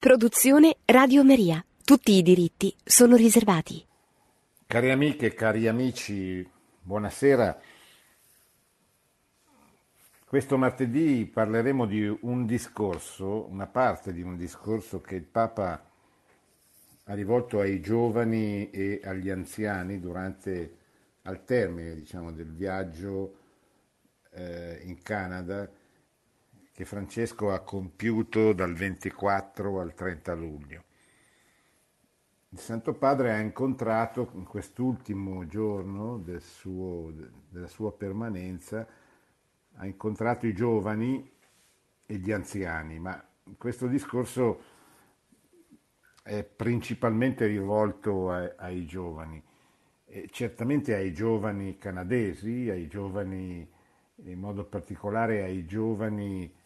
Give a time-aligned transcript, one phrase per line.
[0.00, 1.62] Produzione Radio Maria.
[1.84, 3.84] Tutti i diritti sono riservati.
[4.66, 6.42] Cari amiche cari amici,
[6.80, 7.60] buonasera.
[10.24, 15.84] Questo martedì parleremo di un discorso, una parte di un discorso che il Papa
[17.04, 20.78] ha rivolto ai giovani e agli anziani durante,
[21.24, 23.34] al termine diciamo, del viaggio
[24.30, 25.70] eh, in Canada
[26.80, 30.84] che Francesco ha compiuto dal 24 al 30 luglio.
[32.48, 37.12] Il Santo Padre ha incontrato in quest'ultimo giorno del suo,
[37.50, 38.86] della sua permanenza,
[39.74, 41.30] ha incontrato i giovani
[42.06, 43.22] e gli anziani, ma
[43.58, 44.62] questo discorso
[46.22, 49.44] è principalmente rivolto ai, ai giovani,
[50.06, 53.70] e certamente ai giovani canadesi, ai giovani,
[54.24, 56.56] in modo particolare ai giovani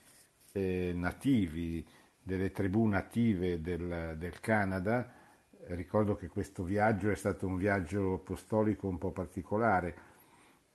[0.54, 1.84] eh, nativi,
[2.22, 5.12] delle tribù native del, del Canada.
[5.66, 9.96] Ricordo che questo viaggio è stato un viaggio apostolico un po' particolare,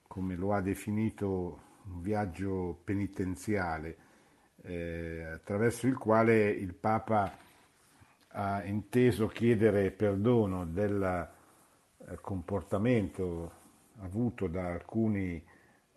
[0.08, 3.97] come lo ha definito un viaggio penitenziale,
[4.63, 7.38] eh, attraverso il quale il Papa
[8.27, 11.30] ha inteso chiedere perdono del
[11.97, 13.52] eh, comportamento
[14.02, 15.41] avuto da alcuni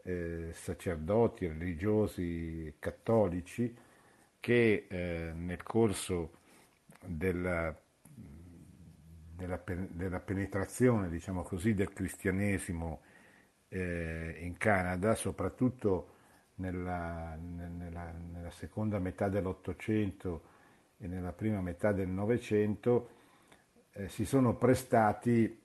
[0.02, 3.74] eh, sacerdoti religiosi cattolici
[4.40, 6.38] che eh, nel corso
[7.04, 7.74] della,
[9.36, 13.02] della, della, penetrazione, diciamo così, del cristianesimo
[13.68, 16.08] eh, in Canada, soprattutto
[16.56, 20.50] nella, nella, nella seconda metà dell'Ottocento
[20.98, 23.10] e nella prima metà del Novecento,
[23.92, 25.60] eh, si sono prestati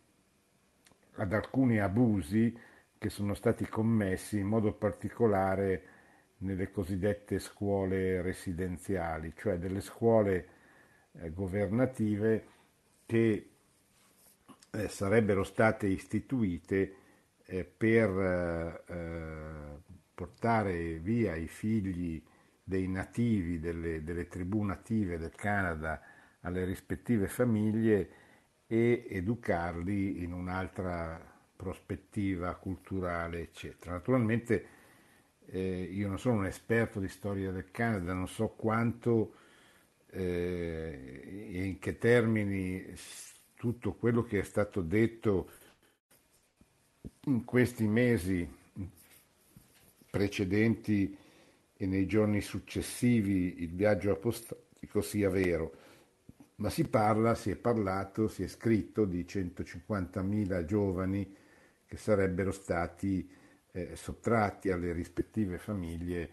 [1.15, 2.55] ad alcuni abusi
[2.97, 5.83] che sono stati commessi in modo particolare
[6.39, 10.47] nelle cosiddette scuole residenziali, cioè delle scuole
[11.13, 12.45] eh, governative
[13.05, 13.49] che
[14.71, 16.95] eh, sarebbero state istituite
[17.45, 18.83] eh, per
[20.13, 22.21] portare via i figli
[22.63, 26.01] dei nativi, delle, delle tribù native del Canada
[26.41, 28.09] alle rispettive famiglie
[28.67, 31.26] e educarli in un'altra
[31.57, 33.93] prospettiva culturale, eccetera.
[33.93, 34.65] Naturalmente
[35.47, 39.33] eh, io non sono un esperto di storia del Canada, non so quanto
[40.11, 42.93] eh, e in che termini
[43.55, 45.49] tutto quello che è stato detto
[47.25, 48.47] in questi mesi
[50.09, 51.17] precedenti
[51.75, 55.73] e nei giorni successivi il viaggio apostolico sia vero,
[56.55, 61.35] ma si parla, si è parlato, si è scritto di 150.000 giovani
[61.87, 63.27] che sarebbero stati
[63.71, 66.29] eh, sottratti alle rispettive famiglie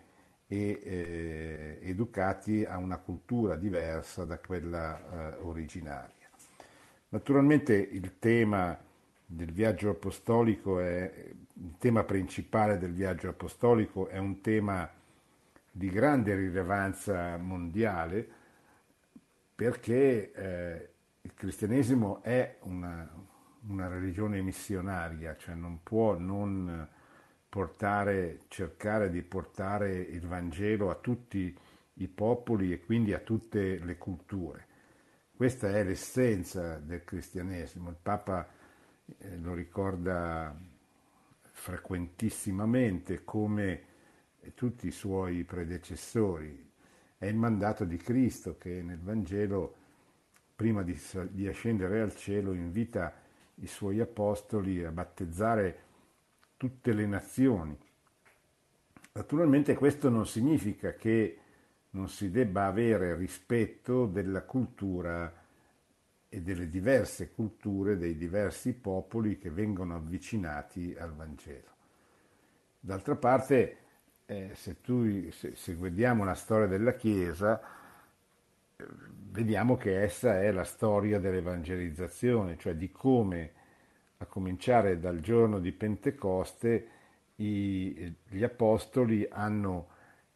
[0.47, 6.28] e eh, educati a una cultura diversa da quella eh, originaria.
[7.09, 8.78] Naturalmente il tema
[9.26, 14.91] del viaggio apostolico è il tema principale del viaggio apostolico è un tema
[15.70, 18.28] di grande rilevanza mondiale
[19.54, 20.88] perché eh,
[21.22, 23.09] il cristianesimo è una,
[23.69, 26.88] una religione missionaria, cioè non può non
[27.48, 31.56] portare, cercare di portare il Vangelo a tutti
[31.94, 34.66] i popoli e quindi a tutte le culture.
[35.36, 37.91] Questa è l'essenza del cristianesimo.
[37.91, 38.48] Il Papa
[39.06, 40.56] eh, lo ricorda
[41.42, 43.82] frequentissimamente come
[44.54, 46.72] tutti i suoi predecessori.
[47.16, 49.76] È il mandato di Cristo che nel Vangelo,
[50.54, 51.00] prima di,
[51.31, 53.23] di ascendere al cielo, invita
[53.56, 55.82] i suoi apostoli a battezzare
[56.56, 57.78] tutte le nazioni.
[59.12, 61.38] Naturalmente questo non significa che
[61.91, 65.32] non si debba avere rispetto della cultura
[66.28, 71.72] e delle diverse culture dei diversi popoli che vengono avvicinati al Vangelo.
[72.81, 73.76] D'altra parte,
[74.26, 77.60] eh, se, tu, se, se guardiamo la storia della Chiesa,
[78.76, 83.52] vediamo che essa è la storia dell'evangelizzazione, cioè di come,
[84.19, 86.88] a cominciare dal giorno di Pentecoste,
[87.37, 89.88] i, gli apostoli hanno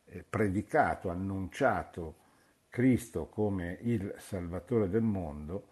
[0.06, 2.16] eh, predicato, annunciato
[2.68, 5.68] Cristo come il Salvatore del mondo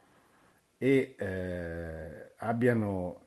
[0.78, 3.26] e eh, abbiano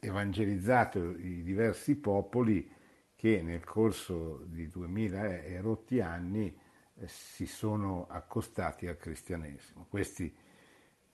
[0.00, 2.68] evangelizzato i diversi popoli
[3.14, 6.59] che nel corso di 2000 e rotti anni
[7.06, 9.86] si sono accostati al cristianesimo.
[9.88, 10.34] Questi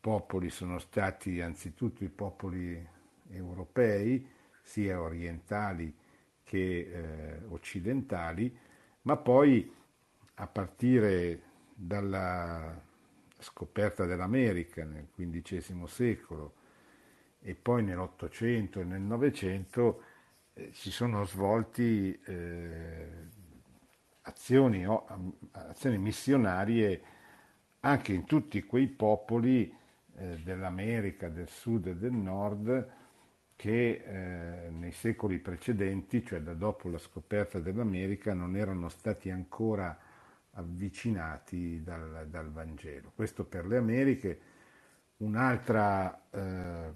[0.01, 2.87] popoli sono stati anzitutto i popoli
[3.31, 4.29] europei,
[4.63, 5.95] sia orientali
[6.43, 8.57] che eh, occidentali,
[9.03, 9.73] ma poi
[10.35, 11.43] a partire
[11.75, 12.83] dalla
[13.39, 16.55] scoperta dell'America nel XV secolo
[17.41, 20.03] e poi nell'Ottocento e nel Novecento
[20.55, 23.29] eh, si sono svolti eh,
[24.27, 24.87] azioni,
[25.53, 27.03] azioni, missionarie
[27.81, 29.73] anche in tutti quei popoli
[30.17, 32.91] eh, dell'America, del Sud e del Nord
[33.57, 39.97] che eh, nei secoli precedenti, cioè da dopo la scoperta dell'America, non erano stati ancora
[40.53, 43.13] avvicinati dal, dal Vangelo.
[43.15, 44.41] Questo per le Americhe.
[45.19, 46.93] Un'altra eh,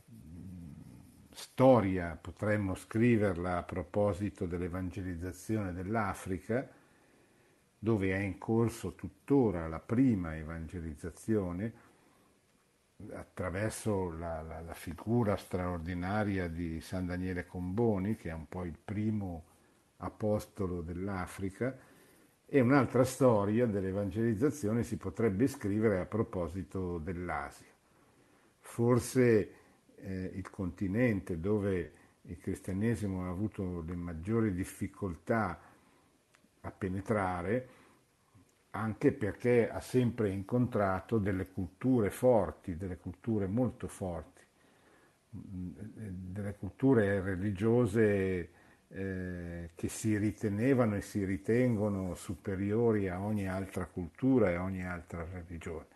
[1.30, 6.68] storia potremmo scriverla a proposito dell'evangelizzazione dell'Africa,
[7.82, 11.72] dove è in corso tuttora la prima evangelizzazione
[13.12, 18.76] attraverso la, la, la, figura straordinaria di San Daniele Comboni, che è un po' il
[18.84, 19.44] primo
[19.96, 21.74] apostolo dell'Africa,
[22.44, 27.72] e un'altra storia dell'evangelizzazione si potrebbe scrivere a proposito dell'Asia.
[28.58, 29.54] Forse
[29.94, 31.92] eh, il continente dove
[32.22, 35.58] il cristianesimo ha avuto le maggiori difficoltà
[36.62, 37.68] a penetrare,
[38.70, 44.42] anche perché ha sempre incontrato delle culture forti, delle culture molto forti,
[45.30, 48.50] delle culture religiose
[48.88, 54.84] eh, che si ritenevano e si ritengono superiori a ogni altra cultura e a ogni
[54.84, 55.86] altra religione.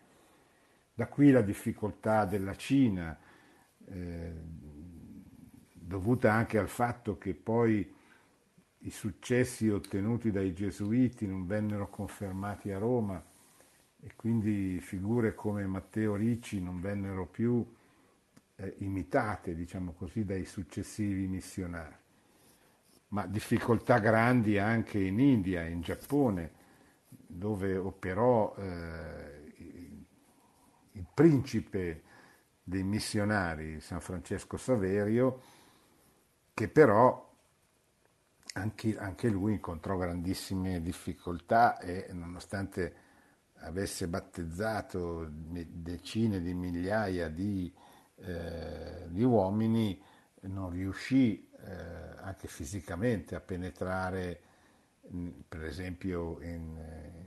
[0.93, 3.17] Da qui la difficoltà della Cina,
[3.87, 4.33] eh,
[5.73, 7.94] dovuta anche al fatto che poi
[8.85, 13.23] i successi ottenuti dai gesuiti non vennero confermati a Roma
[13.99, 17.65] e quindi figure come Matteo Ricci non vennero più
[18.57, 21.95] eh, imitate, diciamo così, dai successivi missionari.
[23.09, 26.51] Ma difficoltà grandi anche in India, in Giappone,
[27.07, 29.53] dove operò eh,
[30.91, 32.03] il principe
[32.61, 35.41] dei missionari, San Francesco Saverio,
[36.53, 37.34] che però
[38.57, 43.03] anche, anche, lui incontrò grandissime difficoltà e nonostante
[43.59, 47.73] avesse battezzato decine di migliaia di,
[48.17, 50.01] eh, di uomini,
[50.41, 54.41] non riuscì eh, anche fisicamente a penetrare,
[55.47, 56.77] per esempio in,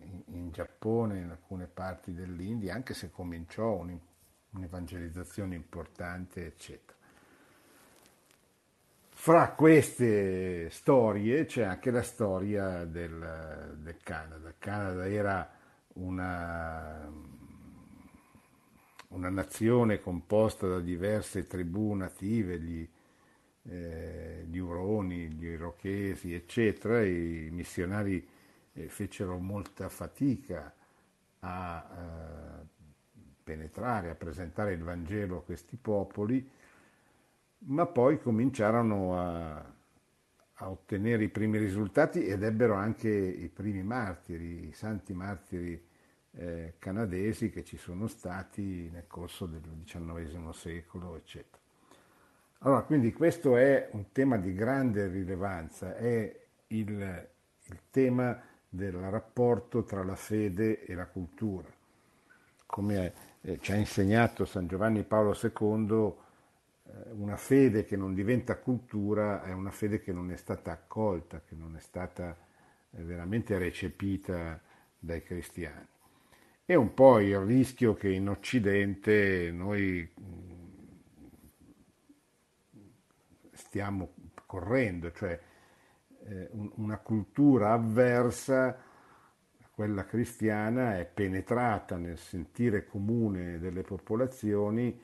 [0.03, 3.99] in, in, Giappone, in alcune parti dell'India, anche se cominciò un,
[4.51, 6.98] un'evangelizzazione importante, eccetera.
[9.21, 14.49] Fra queste storie c'è anche la storia del, del Canada.
[14.49, 15.51] Il Canada era
[15.95, 17.11] una,
[19.09, 22.89] una, nazione composta da diverse tribù native, gli,
[23.65, 28.27] eh, gli Uroni, gli Irochesi, eccetera, i missionari
[28.73, 30.73] eh, fecero molta fatica
[31.41, 32.67] a eh,
[33.43, 36.57] penetrare, a presentare il Vangelo a questi popoli
[37.61, 39.57] ma poi cominciarono a,
[40.55, 45.87] a, ottenere i primi risultati ed ebbero anche i primi martiri, i santi martiri
[46.33, 51.63] eh, canadesi che ci sono stati nel corso del XIX secolo, eccetera.
[52.61, 57.29] Allora, quindi questo è un tema di grande rilevanza, è il,
[57.65, 61.69] il tema del rapporto tra la fede e la cultura.
[62.67, 66.15] Come eh, ci ha insegnato San Giovanni Paolo II,
[67.13, 71.55] una fede che non diventa cultura è una fede che non è stata accolta, che
[71.55, 72.37] non è stata
[72.91, 74.61] eh, veramente recepita
[74.99, 75.87] dai cristiani.
[76.65, 80.59] È un po' il rischio che in Occidente noi mm,
[83.53, 84.13] stiamo
[84.47, 85.39] correndo, cioè
[86.25, 88.85] eh, una cultura avversa
[89.79, 95.01] quella cristiana è penetrata nel sentire comune delle popolazioni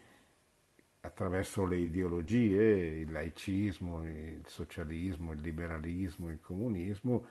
[1.04, 7.26] attraverso le ideologie, il laicismo, il socialismo, il liberalismo, il comunismo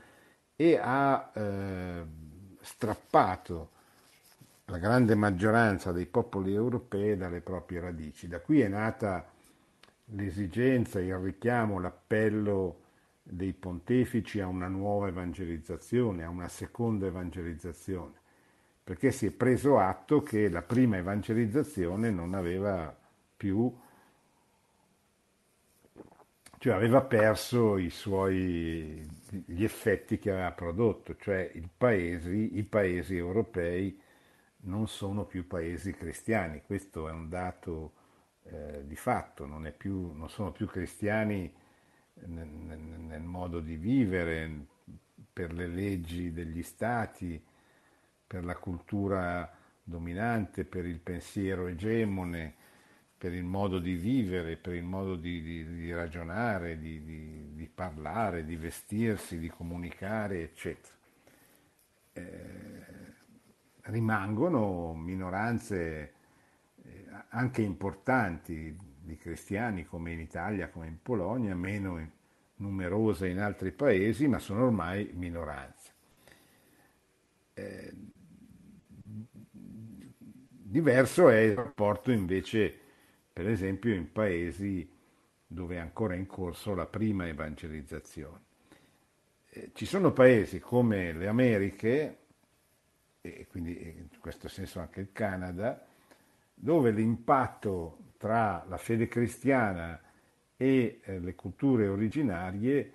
[0.55, 2.05] e ha eh,
[2.61, 3.71] strappato
[4.65, 8.27] la grande maggioranza dei popoli europei dalle proprie radici.
[8.27, 9.27] Da qui è nata
[10.05, 12.81] l'esigenza, il richiamo, l'appello
[13.23, 18.13] dei pontefici a una nuova evangelizzazione, a una seconda evangelizzazione,
[18.83, 23.01] perché si è preso atto che la prima evangelizzazione non aveva
[23.35, 23.75] più,
[26.57, 29.05] cioè aveva perso i suoi,
[29.45, 33.99] gli effetti che aveva prodotto, cioè paesi, i paesi europei
[34.61, 37.93] non sono più paesi cristiani, questo è un dato
[38.43, 41.53] eh, di fatto, non, più, non, sono più cristiani
[42.25, 44.67] nel, nel modo di vivere,
[45.33, 47.43] per le leggi degli stati,
[48.25, 49.51] per la cultura
[49.83, 52.55] dominante, per il pensiero egemone,
[53.23, 57.01] per il modo di vivere, per il modo di, di, di ragionare, di,
[57.53, 60.93] di, parlare, di vestirsi, di comunicare, eccetera.
[62.11, 62.85] Eh,
[63.83, 66.13] rimangono minoranze
[66.83, 72.05] eh, anche importanti di cristiani come in Italia, come in Polonia, meno
[72.57, 75.91] numerose in altri paesi, ma sono ormai minoranze.
[77.53, 77.93] Eh,
[80.73, 82.81] diverso è il rapporto invece,
[83.33, 84.87] per esempio, in paesi
[85.47, 88.41] dove è ancora in corso la prima evangelizzazione.
[89.49, 92.17] Eh, ci sono paesi come le Americhe,
[93.21, 95.83] e quindi in questo senso anche il Canada,
[96.53, 99.99] dove l'impatto tra la fede cristiana
[100.55, 102.93] e eh, le culture originarie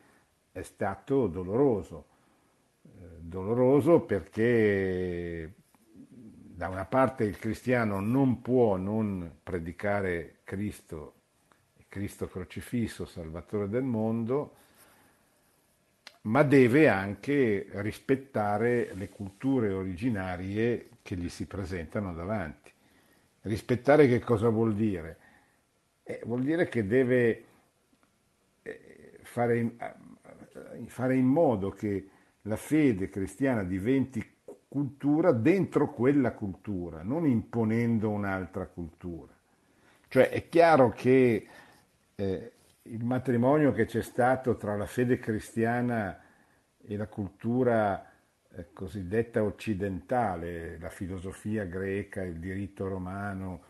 [0.52, 2.06] è stato doloroso.
[2.82, 2.88] Eh,
[3.20, 5.52] doloroso perché
[6.58, 11.14] da una parte il cristiano non può non predicare Cristo,
[11.86, 14.56] Cristo crocifisso, Salvatore del mondo,
[16.22, 22.72] ma deve anche rispettare le culture originarie che gli si presentano davanti.
[23.42, 25.18] Rispettare che cosa vuol dire?
[26.02, 27.44] Eh, vuol dire che deve
[28.62, 32.08] eh, fare in, eh, fare in modo che
[32.42, 34.37] la fede cristiana diventi
[34.78, 39.32] cultura dentro quella cultura, non imponendo un'altra cultura.
[40.06, 41.48] Cioè è chiaro che
[42.14, 46.16] eh, il matrimonio che c'è stato tra la fede cristiana
[46.80, 48.08] e la cultura
[48.52, 53.62] eh, cosiddetta occidentale, la filosofia greca, il diritto romano,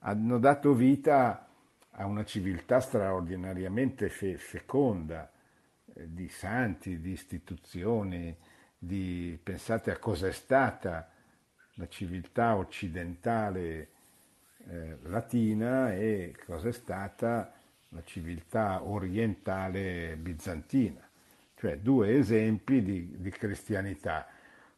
[0.00, 1.46] hanno dato vita
[1.92, 5.30] a una civiltà straordinariamente fe- feconda
[5.94, 8.36] eh, di santi, di istituzioni,
[8.82, 11.08] di, pensate a cosa è stata
[11.74, 13.88] la civiltà occidentale
[14.68, 17.52] eh, latina e cosa è stata
[17.90, 21.08] la civiltà orientale bizantina
[21.60, 24.26] cioè due esempi di, di cristianità,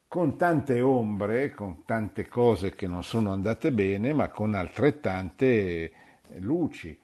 [0.09, 5.93] con tante ombre, con tante cose che non sono andate bene, ma con altrettante
[6.39, 6.99] luci.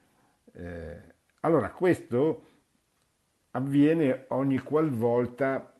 [0.51, 1.01] Eh,
[1.39, 2.47] allora, questo
[3.51, 5.73] avviene ogni qualvolta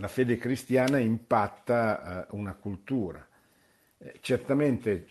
[0.00, 3.24] la fede cristiana impatta eh, una cultura.
[3.98, 5.08] Eh, certamente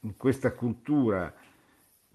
[0.00, 1.34] in questa cultura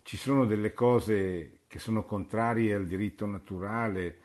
[0.01, 4.17] ci sono delle cose che sono contrarie al diritto naturale,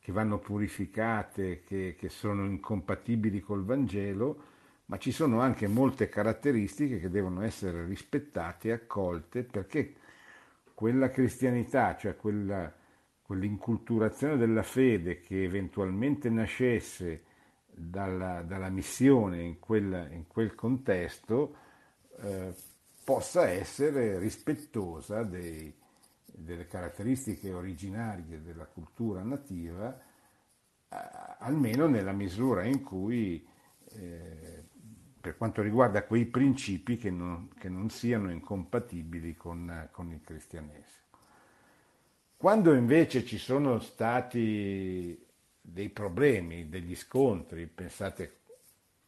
[0.00, 4.52] che vanno purificate, che, che sono incompatibili col Vangelo,
[4.86, 9.94] ma ci sono anche molte caratteristiche che devono essere rispettate e accolte perché
[10.74, 12.70] quella cristianità, cioè quella,
[13.24, 17.24] quell'inculturazione della fede che eventualmente nascesse
[17.66, 21.56] dalla, dalla missione in, quella, in, quel contesto,
[22.20, 22.54] eh,
[23.02, 25.74] possa essere rispettosa dei,
[26.24, 29.98] delle caratteristiche originarie della cultura nativa,
[31.38, 33.44] almeno nella misura in cui,
[33.92, 34.64] eh,
[35.20, 41.03] per quanto riguarda quei principi che non, che non siano incompatibili con, con, il cristianesimo.
[42.36, 45.18] Quando invece ci sono stati
[45.60, 48.40] dei problemi, degli scontri, pensate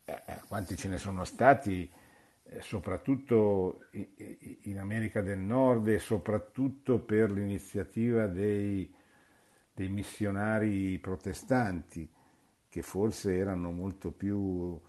[0.06, 1.90] a eh, quanti ce ne sono stati,
[2.44, 3.86] eh, soprattutto
[4.62, 8.92] in America del Nord e soprattutto per l'iniziativa dei,
[9.74, 12.08] dei missionari protestanti
[12.68, 14.80] che forse erano molto più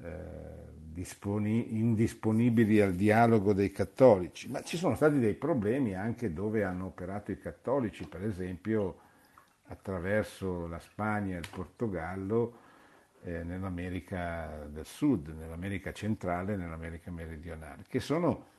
[0.00, 6.62] eh, disponi- indisponibili al dialogo dei cattolici, ma ci sono stati dei problemi anche dove
[6.62, 9.00] hanno operato i cattolici, per esempio
[9.66, 12.60] attraverso la Spagna e il Portogallo,
[13.24, 18.52] eh, nell'America del Sud, nell'America centrale e nell'America meridionale, che sono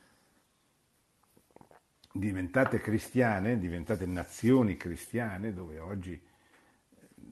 [2.12, 6.20] diventate cristiane, diventate nazioni cristiane, dove oggi,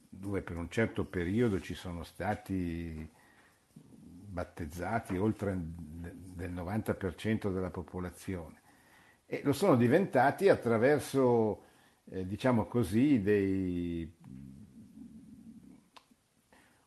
[0.08, 3.10] dove per un certo periodo ci sono stati
[4.34, 8.60] battezzati oltre del 90% della popolazione.
[9.26, 11.62] E lo sono diventati attraverso,
[12.10, 14.12] eh, diciamo così, dei,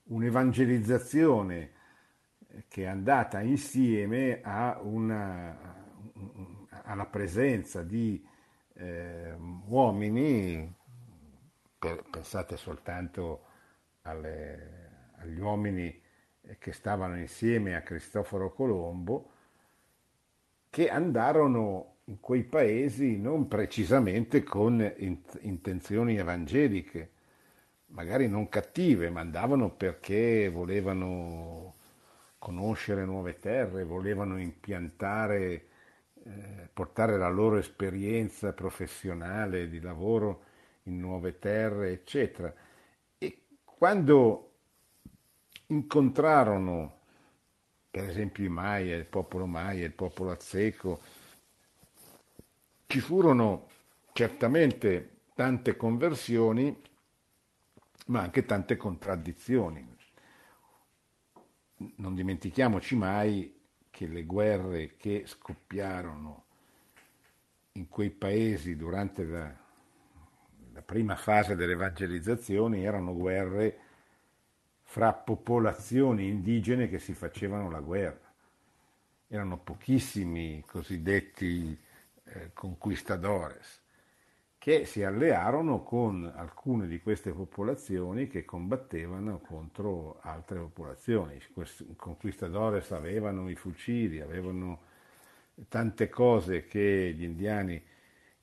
[0.03, 1.71] un'evangelizzazione
[2.67, 5.75] che è andata insieme a una,
[6.83, 8.23] alla presenza di
[8.73, 9.33] eh,
[9.67, 10.75] uomini,
[11.79, 13.45] pensate soltanto
[14.01, 16.05] alle, agli uomini
[16.59, 19.31] che stavano insieme a Cristoforo Colombo,
[20.69, 24.93] che andarono in quei paesi non precisamente con
[25.41, 27.11] intenzioni evangeliche,
[27.87, 31.75] magari non cattive, ma andavano perché volevano
[32.37, 35.67] conoscere nuove terre, volevano impiantare,
[36.23, 40.43] eh, portare la loro esperienza professionale di lavoro
[40.83, 42.53] in nuove terre, eccetera.
[43.17, 44.46] E quando
[45.67, 46.99] incontrarono,
[47.89, 51.01] per esempio, i Maya, il popolo Maya, il popolo Azteco,
[52.87, 53.67] ci furono
[54.13, 56.75] certamente tante conversioni,
[58.07, 59.95] ma anche tante contraddizioni.
[61.77, 63.53] Non dimentichiamoci mai
[63.89, 66.45] che le guerre che scoppiarono
[67.73, 69.55] in quei paesi durante la,
[70.71, 73.86] la prima fase dell'evangelizzazione erano guerre
[74.97, 78.33] fra popolazioni indigene che si facevano la guerra.
[79.27, 81.77] Erano pochissimi cosiddetti
[82.23, 83.83] eh, conquistadores
[84.57, 91.35] che si allearono con alcune di queste popolazioni che combattevano contro altre popolazioni.
[91.35, 94.79] I conquistadores avevano i fucili, avevano
[95.69, 97.79] tante cose che gli indiani,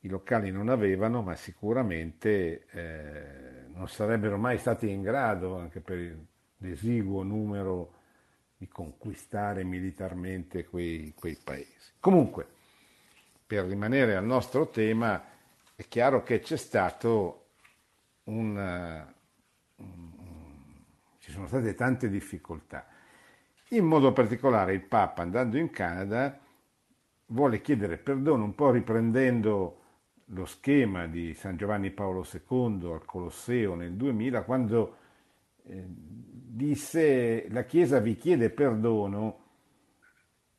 [0.03, 6.17] i locali non avevano, ma sicuramente eh, non sarebbero mai stati in grado, anche per
[6.65, 7.93] l'esiguo numero,
[8.57, 11.93] di conquistare militarmente quei, quei paesi.
[12.01, 12.47] Comunque,
[13.47, 15.23] per rimanere al nostro tema,
[15.75, 17.47] è chiaro che c'è stato
[18.25, 18.57] un,
[19.77, 20.13] un,
[21.19, 22.87] ci sono state tante difficoltà.
[23.71, 26.39] In modo particolare il Papa, andando in Canada,
[27.27, 29.81] vuole chiedere perdono, un po' riprendendo
[30.29, 35.04] lo schema di San Giovanni Paolo II al Colosseo nel 2000, quando eh,
[35.67, 39.41] disse la Chiesa vi chiede perdono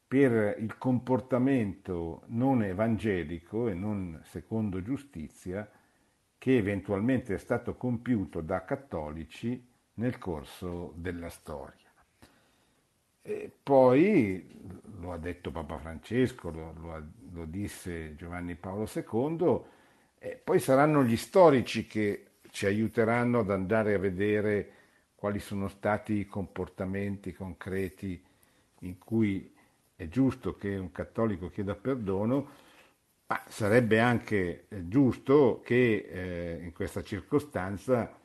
[0.08, 5.70] per il comportamento non evangelico e non secondo giustizia
[6.38, 11.90] che eventualmente è stato compiuto da cattolici nel corso della storia.
[13.22, 14.48] E poi,
[15.00, 19.62] lo ha detto Papa Francesco, lo, lo, lo disse Giovanni Paolo II,
[20.20, 24.72] eh, poi saranno gli storici che ci aiuteranno ad andare a vedere
[25.26, 28.24] quali sono stati i comportamenti concreti
[28.82, 29.52] in cui
[29.96, 32.50] è giusto che un cattolico chieda perdono,
[33.26, 38.16] ma sarebbe anche eh, giusto che eh, in questa circostanza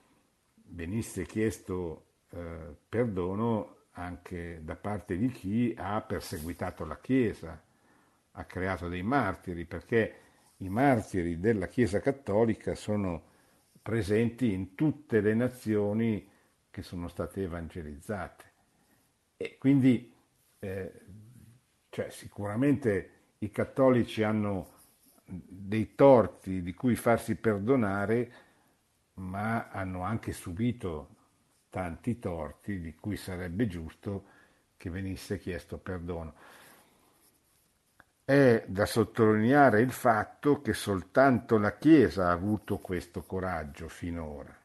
[0.53, 7.59] venisse chiesto eh, perdono anche da parte di chi ha perseguitato la Chiesa,
[8.33, 10.15] ha creato dei martiri, perché
[10.59, 13.23] i martiri della Chiesa cattolica sono
[13.81, 16.30] presenti in tutte le nazioni
[16.71, 18.45] che sono state evangelizzate.
[19.37, 20.13] E quindi
[20.59, 20.93] eh,
[21.91, 24.79] cioè, sicuramente i cattolici hanno
[25.25, 28.33] dei torti di cui farsi perdonare,
[29.15, 31.17] ma hanno anche subito
[31.71, 34.25] tanti torti di cui sarebbe giusto
[34.77, 36.35] che venisse chiesto perdono.
[38.25, 44.60] È da sottolineare il fatto che soltanto la Chiesa ha avuto questo coraggio finora.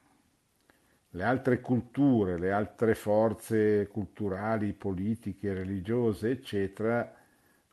[1.16, 7.10] Le altre culture, le altre forze culturali, politiche, religiose, eccetera,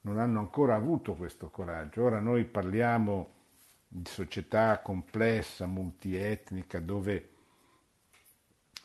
[0.02, 2.04] non hanno ancora avuto questo coraggio.
[2.04, 3.30] Ora noi parliamo
[3.88, 7.30] di società complessa, multietnica, dove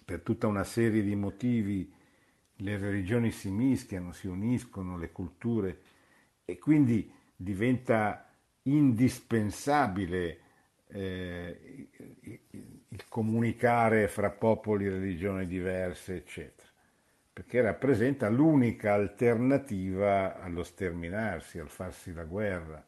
[0.04, 1.94] per tutta una serie di motivi
[2.56, 5.82] le religioni si mischiano, si uniscono, le culture
[6.46, 8.28] e quindi diventa
[8.64, 10.40] indispensabile
[10.88, 11.90] eh,
[12.90, 16.68] il comunicare fra popoli e religioni diverse, eccetera,
[17.34, 22.84] perché rappresenta l'unica alternativa allo sterminarsi, al farsi la guerra,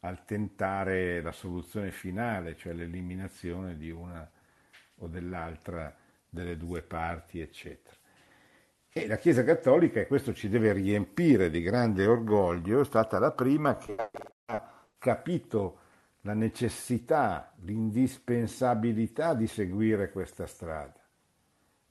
[0.00, 4.28] al tentare la soluzione finale, cioè l'eliminazione di una
[4.98, 5.94] o dell'altra
[6.28, 7.96] delle due parti, eccetera.
[8.90, 13.32] E la Chiesa Cattolica, e questo ci deve riempire di grande orgoglio, è stata la
[13.32, 13.96] prima che
[14.46, 15.78] ha capito
[16.26, 20.98] la necessità, l'indispensabilità di seguire questa strada.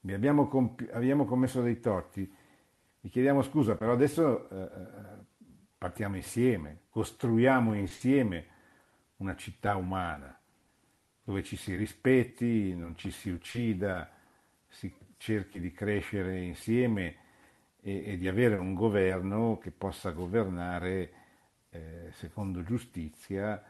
[0.08, 2.30] Abbiamo, compi- abbiamo commesso dei torti,
[3.00, 5.24] vi chiediamo scusa, però adesso eh, eh,
[5.78, 8.46] partiamo insieme, costruiamo insieme
[9.18, 10.36] una città umana
[11.22, 14.10] dove ci si rispetti, non ci si uccida,
[14.68, 17.16] si cerchi di crescere insieme
[17.80, 21.12] e, e di avere un governo che possa governare
[21.70, 23.62] eh, secondo giustizia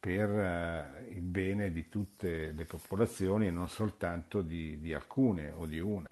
[0.00, 5.66] per eh, il bene di tutte le popolazioni e non soltanto di, di, alcune o
[5.66, 6.08] di una.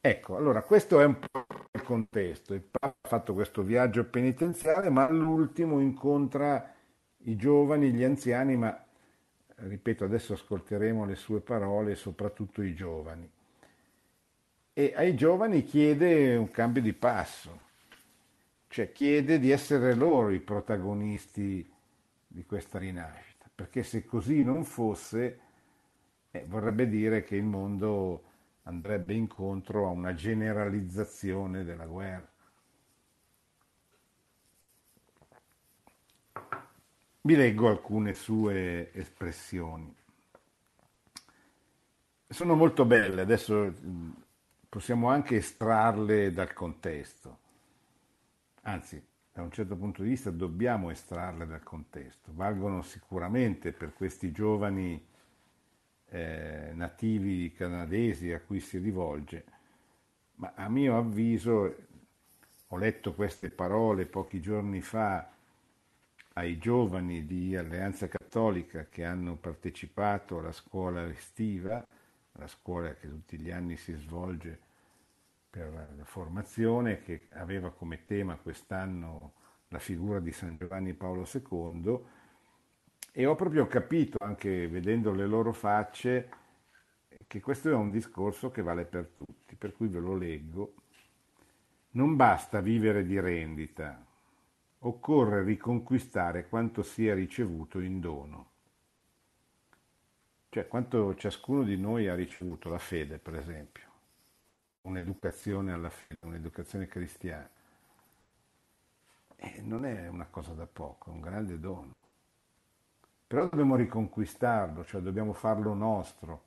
[0.00, 2.54] Ecco, allora questo è un po' il contesto.
[2.54, 6.74] Il Papa ha fatto questo viaggio penitenziale, ma all'ultimo incontra
[7.24, 8.82] i giovani, gli anziani, ma
[9.56, 13.30] ripeto, adesso ascolteremo le sue parole, soprattutto i giovani.
[14.72, 17.60] e ai giovani chiede un cambio di passo,
[18.68, 21.70] cioè chiede di essere loro i protagonisti
[22.32, 25.40] di questa rinascita, perché se così non fosse,
[26.30, 28.22] eh, vorrebbe dire che il mondo
[28.62, 32.28] andrebbe incontro a una generalizzazione della guerra.
[37.22, 39.92] Vi leggo alcune sue espressioni.
[42.28, 43.74] Sono molto belle, adesso
[44.68, 47.38] possiamo anche estrarle dal contesto,
[48.62, 54.32] anzi da un certo punto di vista dobbiamo estrarle dal contesto, valgono sicuramente per questi
[54.32, 55.02] giovani
[56.06, 59.44] eh, nativi canadesi a cui si rivolge,
[60.36, 61.76] ma a mio avviso
[62.66, 65.28] ho letto queste parole pochi giorni fa
[66.34, 71.84] ai giovani di Alleanza Cattolica che hanno partecipato alla scuola estiva,
[72.32, 74.69] la scuola che tutti gli anni si svolge
[75.50, 79.34] per la formazione, che aveva come tema quest'anno
[79.68, 82.00] la figura di San Giovanni Paolo II,
[83.12, 86.30] e ho proprio capito, anche vedendo le loro facce,
[87.26, 90.74] che questo è un discorso che vale per tutti, per cui ve lo leggo.
[91.92, 94.04] Non basta vivere di rendita,
[94.78, 98.50] occorre riconquistare quanto sia ricevuto in dono.
[100.48, 103.89] Cioè quanto ciascuno di noi ha ricevuto la fede, per esempio,
[104.82, 107.48] un'educazione alla fede, un'educazione cristiana.
[109.36, 111.94] E non è una cosa da poco, è un grande dono.
[113.26, 116.44] Però dobbiamo riconquistarlo, cioè dobbiamo farlo nostro.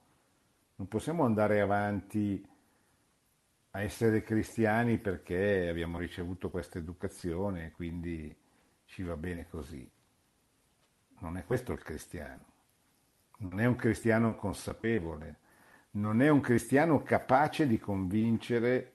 [0.76, 2.46] Non possiamo andare avanti
[3.72, 8.36] a essere cristiani perché abbiamo ricevuto questa educazione e quindi
[8.86, 9.90] ci va bene così.
[11.20, 12.52] Non è questo il cristiano.
[13.38, 15.40] Non è un cristiano consapevole,
[15.96, 18.94] non è un cristiano capace di convincere,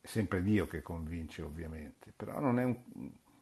[0.00, 2.76] è sempre Dio che convince ovviamente, però non è un,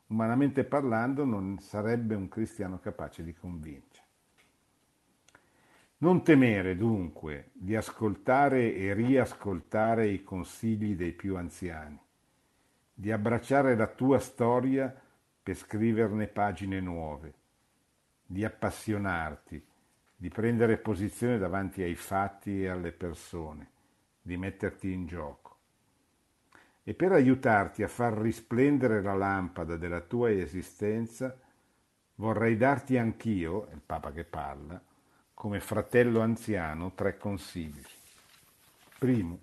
[0.06, 4.08] umanamente parlando non sarebbe un cristiano capace di convincere.
[5.98, 11.98] Non temere dunque di ascoltare e riascoltare i consigli dei più anziani,
[12.94, 14.94] di abbracciare la tua storia
[15.42, 17.34] per scriverne pagine nuove,
[18.24, 19.62] di appassionarti,
[20.20, 23.70] di prendere posizione davanti ai fatti e alle persone,
[24.20, 25.56] di metterti in gioco.
[26.84, 31.34] E per aiutarti a far risplendere la lampada della tua esistenza,
[32.16, 34.78] vorrei darti anch'io, il Papa che parla,
[35.32, 37.82] come fratello anziano, tre consigli.
[38.98, 39.38] Primo,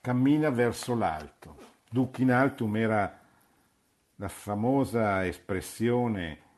[0.00, 1.56] cammina verso l'alto.
[1.90, 3.18] Duc in altum era
[4.14, 6.49] la famosa espressione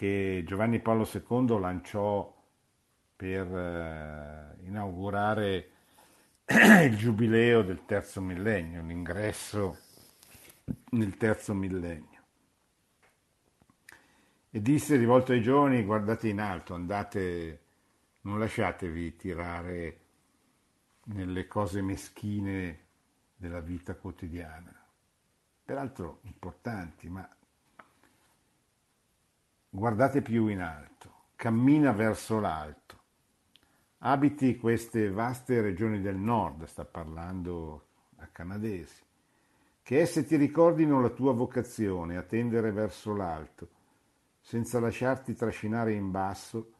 [0.00, 2.34] che Giovanni Paolo II lanciò
[3.14, 5.70] per eh, inaugurare
[6.46, 9.76] il giubileo del terzo millennio, l'ingresso
[10.92, 12.22] nel terzo millennio.
[14.48, 17.60] E disse rivolto ai giovani, guardate in alto, andate,
[18.22, 20.00] non lasciatevi tirare
[21.08, 22.86] nelle cose meschine
[23.36, 24.74] della vita quotidiana,
[25.62, 27.28] peraltro importanti, ma
[29.70, 32.90] guardate più in alto, cammina verso l'alto
[34.02, 39.02] abiti queste vaste regioni del nord, sta parlando a canadesi,
[39.82, 43.68] che esse ti ricordino la tua vocazione a tendere verso l'alto,
[44.40, 46.72] senza lasciarti trascinare in basso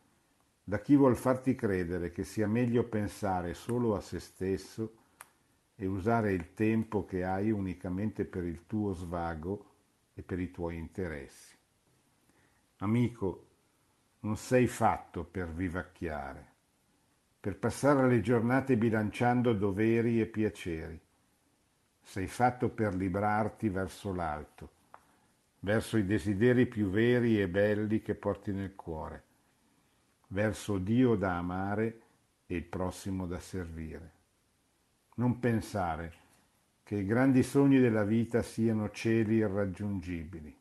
[0.64, 4.94] da chi vuol farti credere che sia meglio pensare solo a se stesso
[5.74, 9.66] e usare il tempo che hai unicamente per il tuo svago
[10.14, 11.49] e per i tuoi interessi.
[12.80, 13.46] Amico,
[14.20, 16.50] non sei fatto per vivacchiare
[17.40, 21.00] per passare le giornate bilanciando doveri e piaceri.
[22.02, 24.70] Sei fatto per librarti verso l'alto,
[25.60, 29.24] verso i desideri più veri e belli che porti nel cuore,
[30.28, 32.00] verso Dio da amare
[32.46, 34.12] e il prossimo da servire.
[35.14, 36.12] Non pensare
[36.82, 40.59] che i grandi sogni della vita siano cieli irraggiungibili.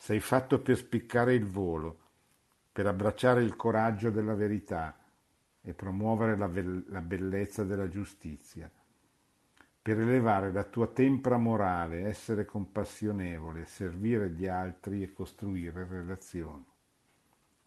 [0.00, 1.98] Sei fatto per spiccare il volo,
[2.72, 4.96] per abbracciare il coraggio della verità,
[5.60, 8.70] e promuovere la, be- la bellezza della giustizia,
[9.82, 16.64] per elevare la tua tempra morale, essere compassionevole, servire gli altri e costruire relazioni,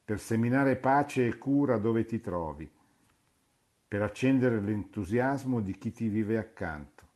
[0.04, 2.68] per seminare pace e cura dove ti trovi,
[3.88, 7.08] per accendere l'entusiasmo di chi ti vive accanto,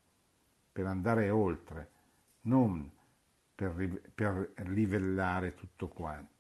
[0.72, 1.90] per andare oltre,
[2.42, 2.92] non
[3.56, 6.34] per, per livellare tutto quanto.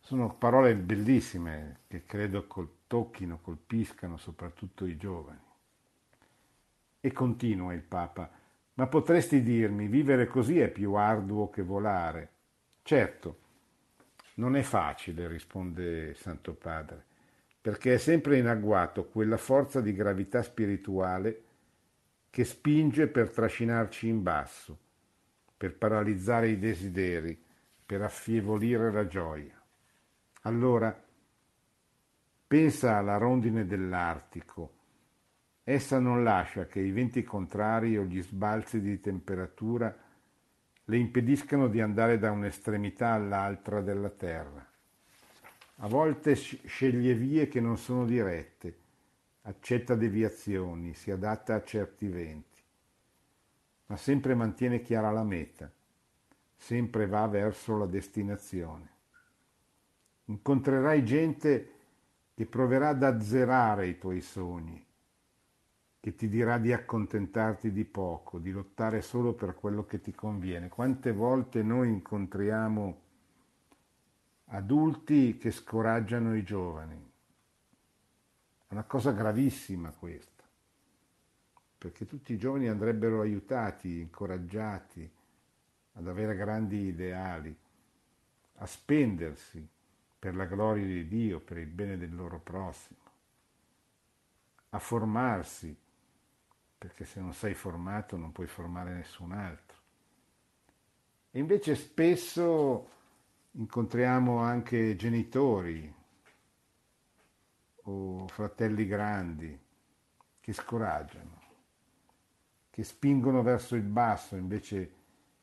[0.00, 2.46] Sono parole bellissime che credo
[2.86, 5.38] tocchino, colpiscano soprattutto i giovani.
[7.00, 8.30] E continua il Papa,
[8.74, 12.32] ma potresti dirmi, vivere così è più arduo che volare?
[12.82, 13.38] Certo,
[14.34, 17.04] non è facile, risponde Santo Padre,
[17.60, 21.42] perché è sempre in agguato quella forza di gravità spirituale
[22.38, 24.78] che spinge per trascinarci in basso,
[25.56, 27.36] per paralizzare i desideri,
[27.84, 29.60] per affievolire la gioia.
[30.42, 30.96] Allora,
[32.46, 34.74] pensa alla rondine dell'Artico,
[35.64, 39.92] Essa non lascia che i venti contrari o gli sbalzi di temperatura
[40.84, 44.64] le impediscano di andare da un'estremità all'altra della terra.
[45.78, 48.76] A volte sceglie vie che non sono dirette,
[49.48, 52.62] accetta deviazioni, si adatta a certi venti,
[53.86, 55.70] ma sempre mantiene chiara la meta,
[56.54, 58.96] sempre va verso la destinazione.
[60.26, 61.72] Incontrerai gente
[62.34, 64.84] che proverà ad azzerare i tuoi sogni,
[65.98, 70.68] che ti dirà di accontentarti di poco, di lottare solo per quello che ti conviene.
[70.68, 73.00] Quante volte noi incontriamo
[74.50, 77.07] adulti che scoraggiano i giovani?
[78.68, 80.44] È una cosa gravissima questa,
[81.78, 85.10] perché tutti i giovani andrebbero aiutati, incoraggiati
[85.94, 87.56] ad avere grandi ideali,
[88.56, 89.66] a spendersi
[90.18, 93.00] per la gloria di Dio, per il bene del loro prossimo,
[94.68, 95.74] a formarsi
[96.76, 99.76] perché se non sei formato non puoi formare nessun altro.
[101.30, 102.90] E invece spesso
[103.52, 105.97] incontriamo anche genitori
[107.88, 109.58] o fratelli grandi
[110.40, 111.40] che scoraggiano,
[112.70, 114.92] che spingono verso il basso invece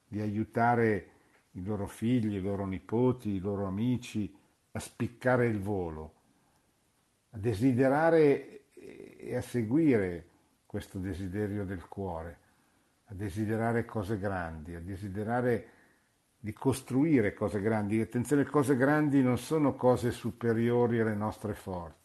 [0.08, 1.10] di aiutare
[1.52, 4.34] i loro figli, i loro nipoti, i loro amici
[4.72, 6.14] a spiccare il volo,
[7.32, 10.30] a desiderare e a seguire
[10.66, 12.40] questo desiderio del cuore,
[13.06, 15.70] a desiderare cose grandi, a desiderare
[16.38, 18.00] di costruire cose grandi.
[18.00, 22.05] Attenzione, cose grandi non sono cose superiori alle nostre forze,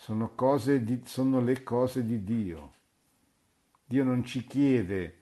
[0.00, 0.32] sono,
[0.80, 2.72] di, sono le cose di Dio.
[3.84, 5.18] Dio non ci chiede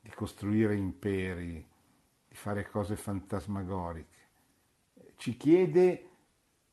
[0.00, 1.66] di costruire imperi,
[2.26, 4.14] di fare cose fantasmagoriche,
[5.16, 6.08] ci chiede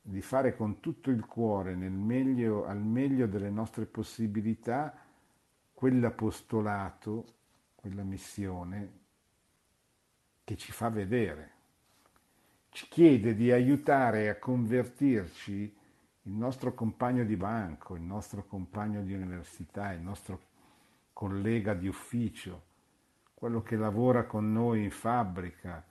[0.01, 4.97] di fare con tutto il cuore, meglio, al meglio delle nostre possibilità,
[5.73, 7.25] quell'apostolato,
[7.75, 8.91] quella missione
[10.45, 11.51] che ci fa vedere.
[12.69, 15.81] Ci chiede di aiutare a convertirci
[16.23, 20.39] il nostro compagno di banco, il nostro compagno di università, il nostro
[21.11, 22.61] collega di ufficio,
[23.33, 25.83] quello che lavora con noi in fabbrica,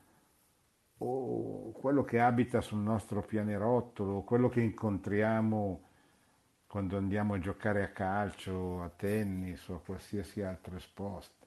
[0.99, 5.88] o quello che abita sul nostro pianerottolo, o quello che incontriamo
[6.66, 11.47] quando andiamo a giocare a calcio, a tennis o a qualsiasi altro esposto.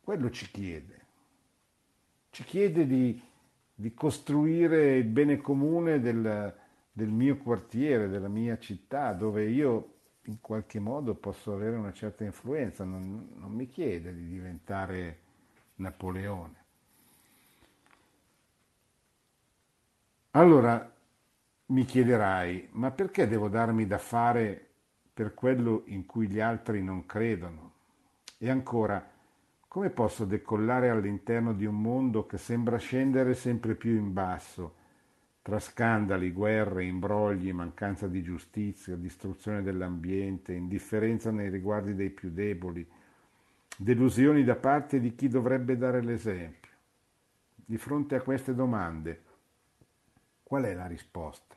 [0.00, 0.98] Quello ci chiede.
[2.30, 3.22] Ci chiede di,
[3.72, 6.58] di costruire il bene comune del,
[6.92, 12.24] del mio quartiere, della mia città, dove io in qualche modo posso avere una certa
[12.24, 15.18] influenza, non, non mi chiede di diventare
[15.76, 16.58] Napoleone.
[20.32, 20.94] Allora
[21.66, 24.68] mi chiederai, ma perché devo darmi da fare
[25.12, 27.72] per quello in cui gli altri non credono?
[28.38, 29.04] E ancora,
[29.66, 34.74] come posso decollare all'interno di un mondo che sembra scendere sempre più in basso,
[35.50, 42.88] tra scandali, guerre, imbrogli, mancanza di giustizia, distruzione dell'ambiente, indifferenza nei riguardi dei più deboli,
[43.76, 46.70] delusioni da parte di chi dovrebbe dare l'esempio?
[47.56, 49.22] Di fronte a queste domande,
[50.44, 51.56] Qual è la risposta?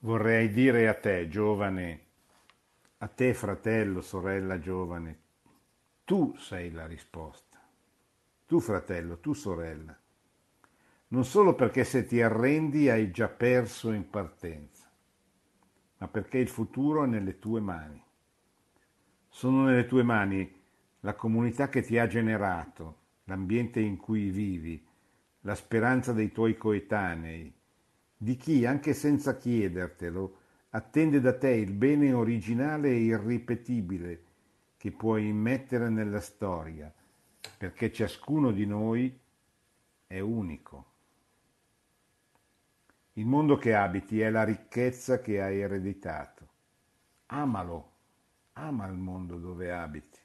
[0.00, 2.00] Vorrei dire a te, giovane,
[2.98, 5.18] a te, fratello, sorella giovane,
[6.04, 7.47] tu sei la risposta.
[8.48, 9.94] Tu, fratello, tu, sorella.
[11.08, 14.90] Non solo perché se ti arrendi hai già perso in partenza,
[15.98, 18.02] ma perché il futuro è nelle tue mani.
[19.28, 20.50] Sono nelle tue mani
[21.00, 24.82] la comunità che ti ha generato, l'ambiente in cui vivi,
[25.42, 27.52] la speranza dei tuoi coetanei,
[28.16, 30.38] di chi, anche senza chiedertelo,
[30.70, 34.22] attende da te il bene originale e irripetibile
[34.78, 36.90] che puoi immettere nella storia,
[37.56, 39.18] perché ciascuno di noi
[40.06, 40.86] è unico.
[43.14, 46.46] Il mondo che abiti è la ricchezza che hai ereditato.
[47.26, 47.92] Amalo,
[48.52, 50.18] ama il mondo dove abiti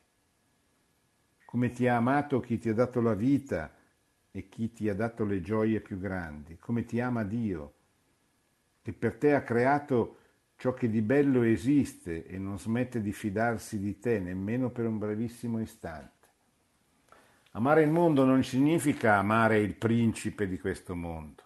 [1.53, 3.71] come ti ha amato chi ti ha dato la vita
[4.31, 7.73] e chi ti ha dato le gioie più grandi, come ti ama Dio,
[8.81, 10.17] che per te ha creato
[10.55, 14.97] ciò che di bello esiste e non smette di fidarsi di te nemmeno per un
[14.97, 16.12] brevissimo istante.
[17.55, 21.43] Amare il mondo non significa amare il principe di questo mondo,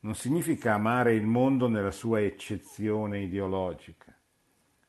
[0.00, 4.14] non significa amare il mondo nella sua eccezione ideologica,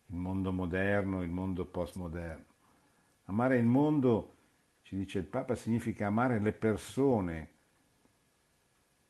[0.07, 2.43] il mondo moderno, il mondo postmoderno.
[3.27, 4.35] Amare il mondo,
[4.81, 7.49] ci dice il Papa, significa amare le persone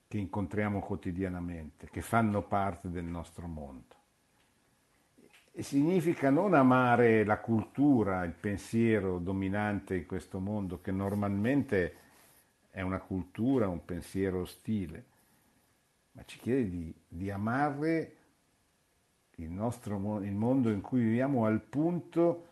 [0.07, 3.94] che incontriamo quotidianamente, che fanno parte del nostro mondo.
[5.57, 11.95] Significa non amare la cultura, il pensiero dominante in questo mondo, che normalmente
[12.69, 15.05] è una cultura, un pensiero ostile,
[16.11, 18.15] ma ci chiede di, di amare
[19.35, 22.47] il, nostro, il mondo in cui viviamo al punto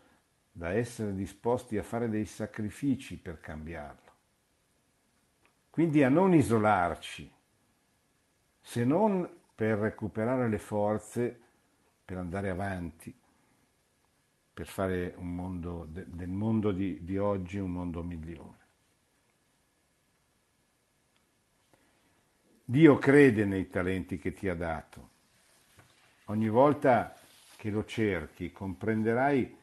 [0.50, 4.12] da essere disposti a fare dei sacrifici per cambiarlo.
[5.68, 7.30] Quindi a non isolarci,
[8.60, 11.40] se non per recuperare le forze
[12.04, 13.14] per andare avanti,
[14.52, 18.62] per fare mondo, del mondo di, di oggi un mondo migliore.
[22.66, 25.10] Dio crede nei talenti che ti ha dato.
[26.26, 27.14] Ogni volta
[27.56, 29.56] che lo cerchi comprenderai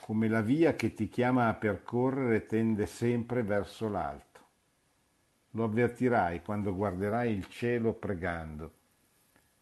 [0.00, 4.24] come la via che ti chiama a percorrere tende sempre verso l'alto.
[5.52, 8.75] Lo avvertirai quando guarderai il cielo pregando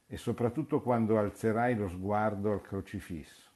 [0.07, 3.51] e soprattutto quando alzerai lo sguardo al crocifisso.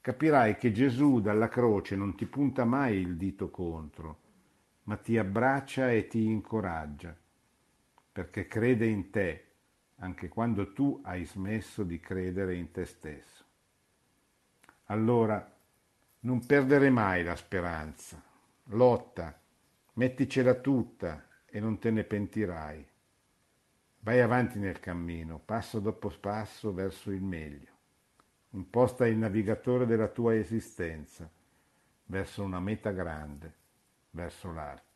[0.00, 4.18] Capirai che Gesù dalla croce non ti punta mai il dito contro,
[4.84, 7.14] ma ti abbraccia e ti incoraggia,
[8.12, 9.44] perché crede in te
[9.96, 13.44] anche quando tu hai smesso di credere in te stesso.
[14.84, 15.56] Allora,
[16.20, 18.22] non perdere mai la speranza,
[18.64, 19.40] lotta,
[20.00, 22.89] Metticela tutta e non te ne pentirai.
[24.02, 27.78] Vai avanti nel cammino, passo dopo passo verso il meglio.
[28.50, 31.30] Imposta il navigatore della tua esistenza
[32.06, 33.54] verso una meta grande,
[34.10, 34.88] verso l'alto.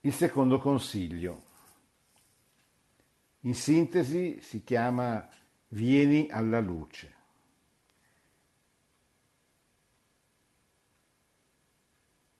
[0.00, 1.44] Il secondo consiglio,
[3.40, 5.26] in sintesi, si chiama
[5.68, 7.13] Vieni alla luce.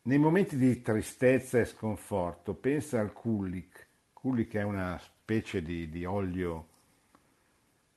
[0.06, 3.86] Nei momenti di tristezza e sconforto pensa al kulik.
[4.12, 6.68] Kulik è una specie di, di olio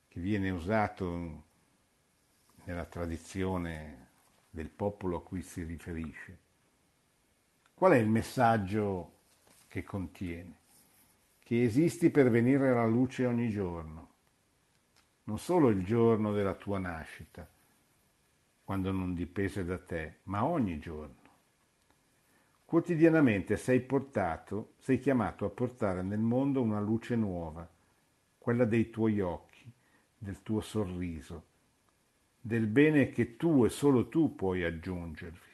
[0.08, 1.42] che viene usato
[2.64, 4.06] nella tradizione
[4.48, 6.38] del popolo a cui si riferisce.
[7.74, 9.12] Qual è il messaggio
[9.68, 10.56] che contiene?
[11.40, 14.08] Che esisti per venire alla luce ogni giorno,
[15.24, 17.46] non solo il giorno della tua nascita,
[18.64, 21.17] quando non dipese da te, ma ogni giorno.
[22.68, 27.66] Quotidianamente sei portato, sei chiamato a portare nel mondo una luce nuova,
[28.36, 29.72] quella dei tuoi occhi,
[30.18, 31.44] del tuo sorriso,
[32.38, 35.48] del bene che tu e solo tu puoi aggiungervi.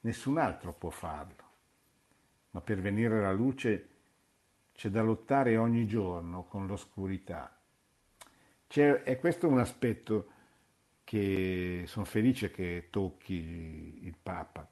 [0.00, 1.44] Nessun altro può farlo.
[2.52, 3.88] Ma per venire alla luce
[4.72, 7.54] c'è da lottare ogni giorno con l'oscurità.
[8.66, 10.30] C'è, è questo un aspetto
[11.04, 13.34] che sono felice che tocchi
[14.04, 14.66] il Papa,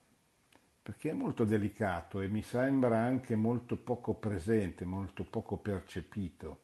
[0.82, 6.60] perché è molto delicato e mi sembra anche molto poco presente, molto poco percepito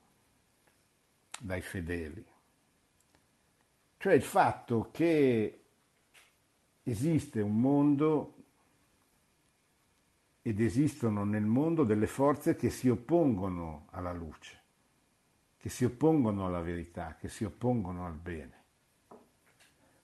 [1.39, 2.27] dai fedeli.
[3.97, 5.61] Cioè il fatto che
[6.83, 8.35] esiste un mondo
[10.43, 14.61] ed esistono nel mondo delle forze che si oppongono alla luce,
[15.59, 18.57] che si oppongono alla verità, che si oppongono al bene.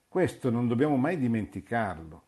[0.06, 2.23] Questo non dobbiamo mai dimenticarlo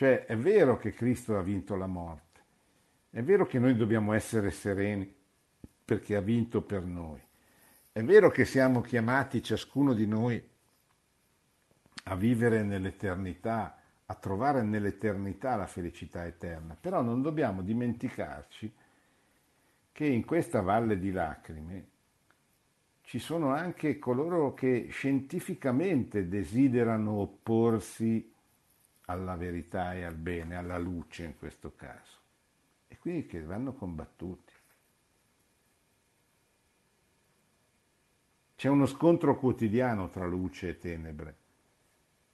[0.00, 2.40] cioè è vero che Cristo ha vinto la morte,
[3.10, 5.14] è vero che noi dobbiamo essere sereni
[5.84, 7.20] perché ha vinto per noi,
[7.92, 10.42] è vero che siamo chiamati ciascuno di noi
[12.04, 18.72] a vivere nell'eternità, a trovare nell'eternità la felicità eterna, però non dobbiamo dimenticarci
[19.92, 21.88] che in questa valle di lacrime
[23.02, 28.29] ci sono anche coloro che scientificamente desiderano opporsi
[29.10, 32.18] alla verità e al bene, alla luce in questo caso.
[32.88, 34.52] E quindi che vanno combattuti.
[38.56, 41.36] C'è uno scontro quotidiano tra luce e tenebre,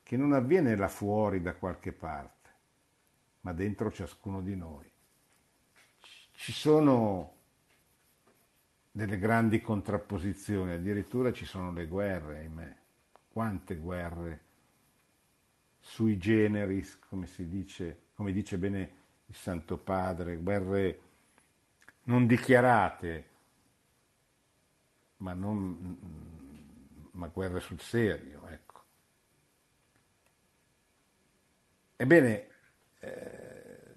[0.02, 2.50] che non avviene là fuori da qualche parte,
[3.42, 4.90] ma dentro ciascuno di noi.
[6.32, 7.34] Ci sono
[8.90, 12.76] delle grandi contrapposizioni, addirittura ci sono le guerre, ahimè.
[13.28, 14.45] Quante guerre
[15.86, 18.94] sui generis, come si dice, come dice bene
[19.26, 21.00] il Santo Padre, guerre
[22.02, 23.30] non dichiarate,
[25.18, 28.48] ma, non, ma guerre sul serio.
[28.48, 28.82] Ecco.
[31.94, 32.48] Ebbene,
[32.98, 33.94] eh,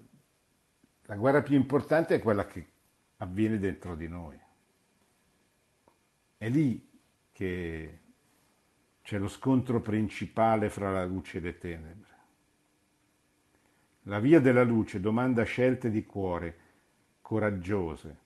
[1.02, 2.70] la guerra più importante è quella che
[3.16, 4.40] avviene dentro di noi.
[6.38, 6.88] È lì
[7.32, 7.99] che
[9.10, 12.14] c'è lo scontro principale fra la luce e le tenebre.
[14.02, 16.56] La via della luce domanda scelte di cuore
[17.20, 18.16] coraggiose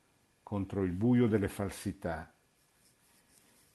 [0.43, 2.31] contro il buio delle falsità.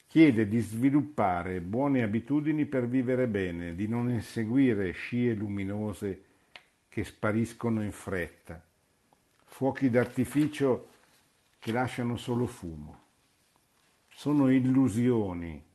[0.05, 6.25] Chiede di sviluppare buone abitudini per vivere bene, di non inseguire scie luminose
[6.89, 8.63] che spariscono in fretta,
[9.45, 10.89] fuochi d'artificio
[11.57, 13.01] che lasciano solo fumo.
[14.09, 15.68] Sono illusioni,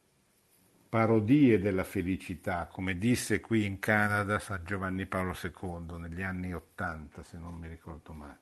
[0.94, 7.24] parodie della felicità, come disse qui in Canada San Giovanni Paolo II negli anni Ottanta,
[7.24, 8.38] se non mi ricordo male.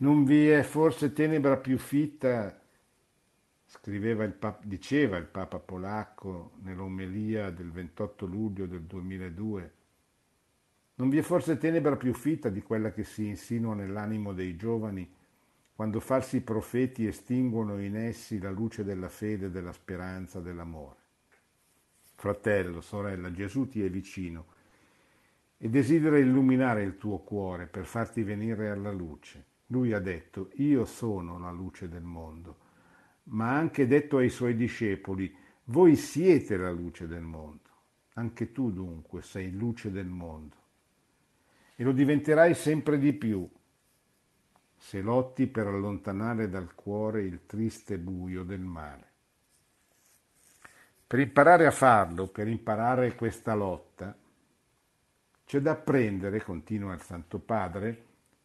[0.00, 2.60] Non vi è forse tenebra più fitta,
[3.64, 9.74] scriveva il Papa, diceva il Papa polacco nell'omelia del 28 luglio del 2002,
[10.96, 15.10] non vi è forse tenebra più fitta di quella che si insinua nell'animo dei giovani
[15.74, 20.98] quando falsi profeti estinguono in essi la luce della fede, della speranza, dell'amore.
[22.14, 24.46] Fratello, sorella, Gesù ti è vicino
[25.58, 29.44] e desidera illuminare il tuo cuore per farti venire alla luce.
[29.66, 32.58] Lui ha detto, io sono la luce del mondo,
[33.24, 37.62] ma ha anche detto ai suoi discepoli, voi siete la luce del mondo.
[38.14, 40.62] Anche tu dunque sei luce del mondo
[41.74, 43.48] e lo diventerai sempre di più
[44.86, 49.12] se lotti per allontanare dal cuore il triste buio del male.
[51.06, 54.14] Per imparare a farlo, per imparare questa lotta,
[55.46, 58.04] c'è da apprendere, continua il Santo Padre,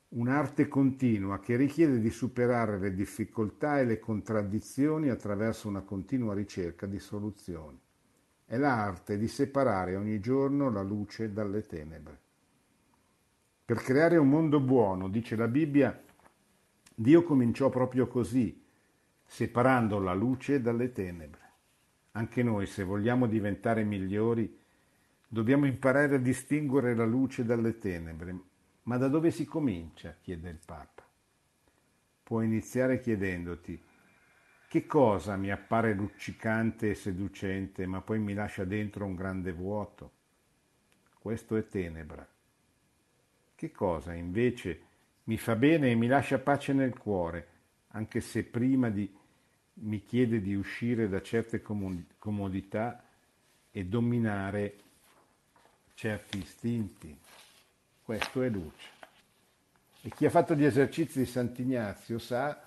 [0.09, 6.85] un'arte continua che richiede di superare le difficoltà e le contraddizioni attraverso una continua ricerca
[6.85, 7.77] di soluzioni.
[8.45, 12.17] È l'arte di separare ogni giorno la luce dalle tenebre.
[13.65, 16.07] Per creare un mondo buono, dice la Bibbia,
[17.01, 18.61] Dio cominciò proprio così,
[19.23, 21.51] separando la luce dalle tenebre.
[22.11, 24.59] Anche noi, se vogliamo diventare migliori,
[25.25, 28.37] dobbiamo imparare a distinguere la luce dalle tenebre.
[28.83, 30.17] Ma da dove si comincia?
[30.19, 31.07] chiede il Papa.
[32.21, 33.81] Puoi iniziare chiedendoti
[34.67, 40.11] che cosa mi appare luccicante e seducente, ma poi mi lascia dentro un grande vuoto?
[41.17, 42.27] Questo è tenebra.
[43.55, 44.87] Che cosa invece
[45.29, 47.47] mi fa bene e mi lascia pace nel cuore,
[47.89, 49.07] anche se prima di,
[49.75, 53.03] mi chiede di uscire da certe comodità
[53.69, 54.75] e dominare
[55.93, 57.15] certi istinti.
[58.01, 58.87] Questo è luce.
[60.01, 62.59] E chi ha fatto gli esercizi di Sant'Ignazio sa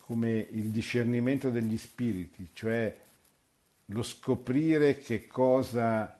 [0.00, 2.94] come il discernimento degli spiriti, cioè
[3.86, 6.14] lo scoprire che cosa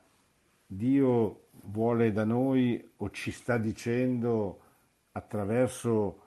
[0.67, 4.61] Dio vuole da noi o ci sta dicendo
[5.13, 6.21] attraverso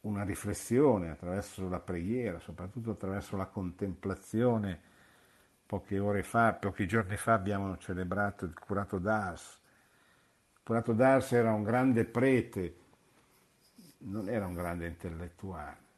[0.00, 4.88] una riflessione, attraverso la preghiera, soprattutto attraverso la contemplazione.
[5.66, 9.60] Poche ore fa, pochi giorni fa abbiamo celebrato il curato d'Ars.
[10.54, 12.76] Il curato d'Ars era un grande prete,
[13.98, 15.88] non era un grande intellettuale.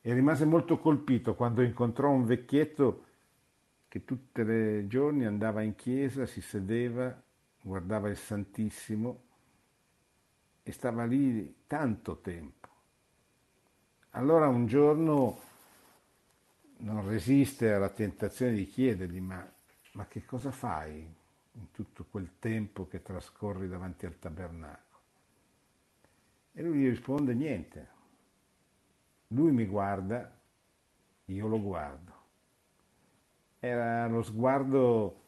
[0.00, 3.04] E rimase molto colpito quando incontrò un vecchietto
[3.88, 7.20] che tutti i giorni andava in chiesa, si sedeva,
[7.62, 9.23] guardava il Santissimo
[10.66, 12.68] e stava lì tanto tempo.
[14.10, 15.40] Allora un giorno
[16.78, 19.46] non resiste alla tentazione di chiedergli ma,
[19.92, 21.00] ma che cosa fai
[21.56, 25.00] in tutto quel tempo che trascorri davanti al tabernacolo?
[26.54, 27.88] E lui gli risponde niente.
[29.28, 30.32] Lui mi guarda,
[31.26, 32.12] io lo guardo.
[33.58, 35.22] Era lo sguardo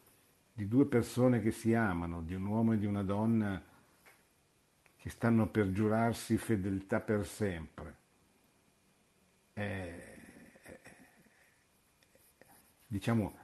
[0.55, 3.63] di due persone che si amano, di un uomo e di una donna
[5.07, 7.97] che stanno per giurarsi fedeltà per sempre.
[9.53, 10.17] È,
[12.89, 13.39] diciamo,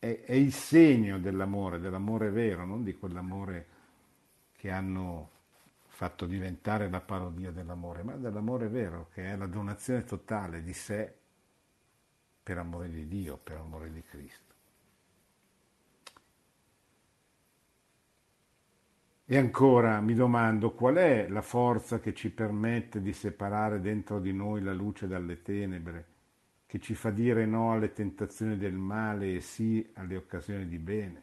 [0.00, 3.66] è, è il segno dell'amore, dell'amore vero, non di quell'amore
[4.50, 5.30] che hanno
[5.86, 11.14] fatto diventare la parodia dell'amore, ma dell'amore vero, che è la donazione totale di sé
[12.42, 14.45] per amore di Dio, per amore di Cristo.
[19.28, 24.32] E ancora mi domando qual è la forza che ci permette di separare dentro di
[24.32, 26.14] noi la luce dalle tenebre
[26.66, 31.22] che ci fa dire no alle tentazioni del male e sì alle occasioni di bene.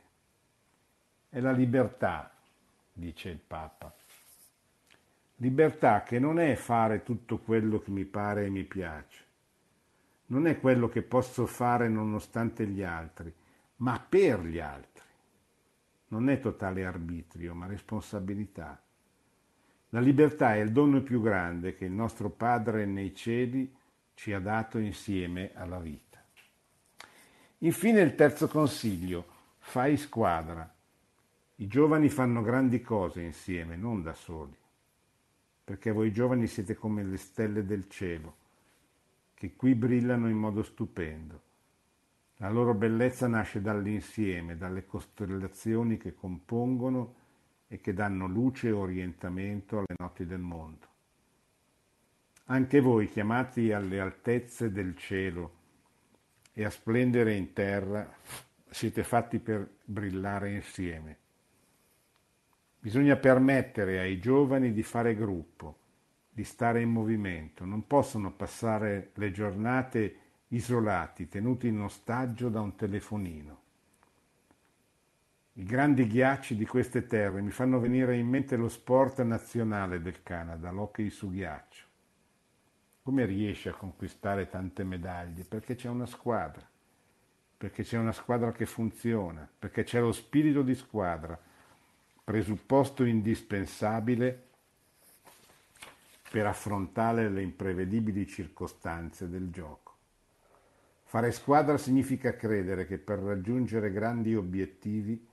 [1.30, 2.34] È la libertà,
[2.91, 3.93] dice il Papa.
[5.38, 9.24] Libertà che non è fare tutto quello che mi pare e mi piace,
[10.28, 13.34] non è quello che posso fare nonostante gli altri,
[13.78, 14.93] ma per gli altri.
[16.14, 18.80] Non è totale arbitrio, ma responsabilità.
[19.89, 23.76] La libertà è il dono più grande che il nostro Padre nei cieli
[24.14, 26.24] ci ha dato insieme alla vita.
[27.59, 29.26] Infine il terzo consiglio,
[29.57, 30.72] fai squadra.
[31.55, 34.55] I giovani fanno grandi cose insieme, non da soli,
[35.64, 38.36] perché voi giovani siete come le stelle del cielo,
[39.34, 41.41] che qui brillano in modo stupendo.
[42.38, 47.16] La loro bellezza nasce dall'insieme, dalle costellazioni che compongono
[47.68, 50.88] e che danno luce e orientamento alle notti del mondo.
[52.46, 55.62] Anche voi, chiamati alle altezze del cielo
[56.52, 58.14] e a splendere in terra,
[58.70, 61.18] siete fatti per brillare insieme.
[62.80, 65.78] Bisogna permettere ai giovani di fare gruppo,
[66.30, 67.64] di stare in movimento.
[67.64, 70.18] Non possono passare le giornate
[70.56, 73.62] isolati, tenuti in ostaggio da un telefonino.
[75.54, 80.24] I grandi ghiacci di queste terre mi fanno venire in mente lo sport nazionale del
[80.24, 81.86] Canada, l'hockey su ghiaccio.
[83.04, 85.43] Come riesce a conquistare tante medaglie?
[85.43, 86.66] Perché c'è una squadra,
[87.58, 91.38] perché c'è una squadra che funziona, perché c'è lo spirito di squadra,
[92.24, 94.47] presupposto indispensabile
[96.32, 99.83] per affrontare le imprevedibili circostanze del gioco.
[101.14, 105.24] Fare squadra significa credere che per raggiungere grandi obiettivi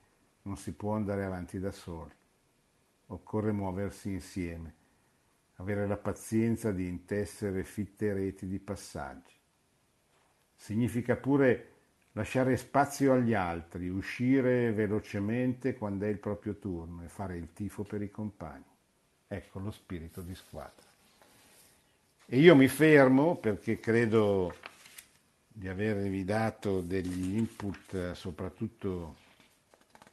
[0.43, 2.13] non si può andare avanti da soli.
[3.07, 4.75] Occorre muoversi insieme,
[5.55, 9.33] avere la pazienza di intessere fitte reti di passaggi.
[10.55, 11.69] Significa pure
[12.11, 17.81] lasciare spazio agli altri, uscire velocemente quando è il proprio turno e fare il tifo
[17.81, 18.69] per i compagni.
[19.27, 20.85] Ecco lo spirito di squadra.
[22.27, 24.53] E io mi fermo perché credo
[25.53, 29.15] di avervi dato degli input soprattutto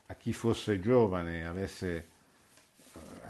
[0.06, 2.08] a chi fosse giovane avesse,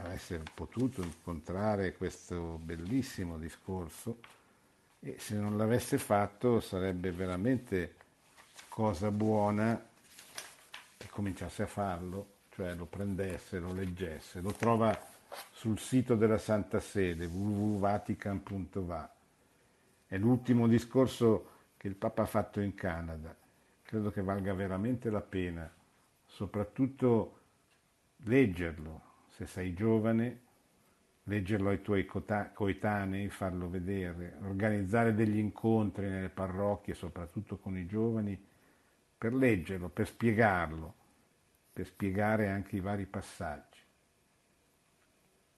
[0.05, 4.19] avesse potuto incontrare questo bellissimo discorso
[5.01, 7.95] e se non l'avesse fatto sarebbe veramente
[8.69, 9.87] cosa buona
[10.97, 14.99] che cominciasse a farlo, cioè lo prendesse, lo leggesse, lo trova
[15.51, 19.13] sul sito della Santa Sede www.vatican.va.
[20.07, 23.35] È l'ultimo discorso che il Papa ha fatto in Canada.
[23.83, 25.72] Credo che valga veramente la pena,
[26.26, 27.39] soprattutto
[28.24, 30.41] leggerlo, se sei giovane,
[31.22, 38.47] leggerlo ai tuoi coetanei, farlo vedere, organizzare degli incontri nelle parrocchie, soprattutto con i giovani,
[39.16, 40.95] per leggerlo, per spiegarlo,
[41.72, 43.79] per spiegare anche i vari passaggi.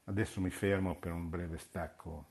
[0.04, 2.29] Adesso mi fermo per un breve stacco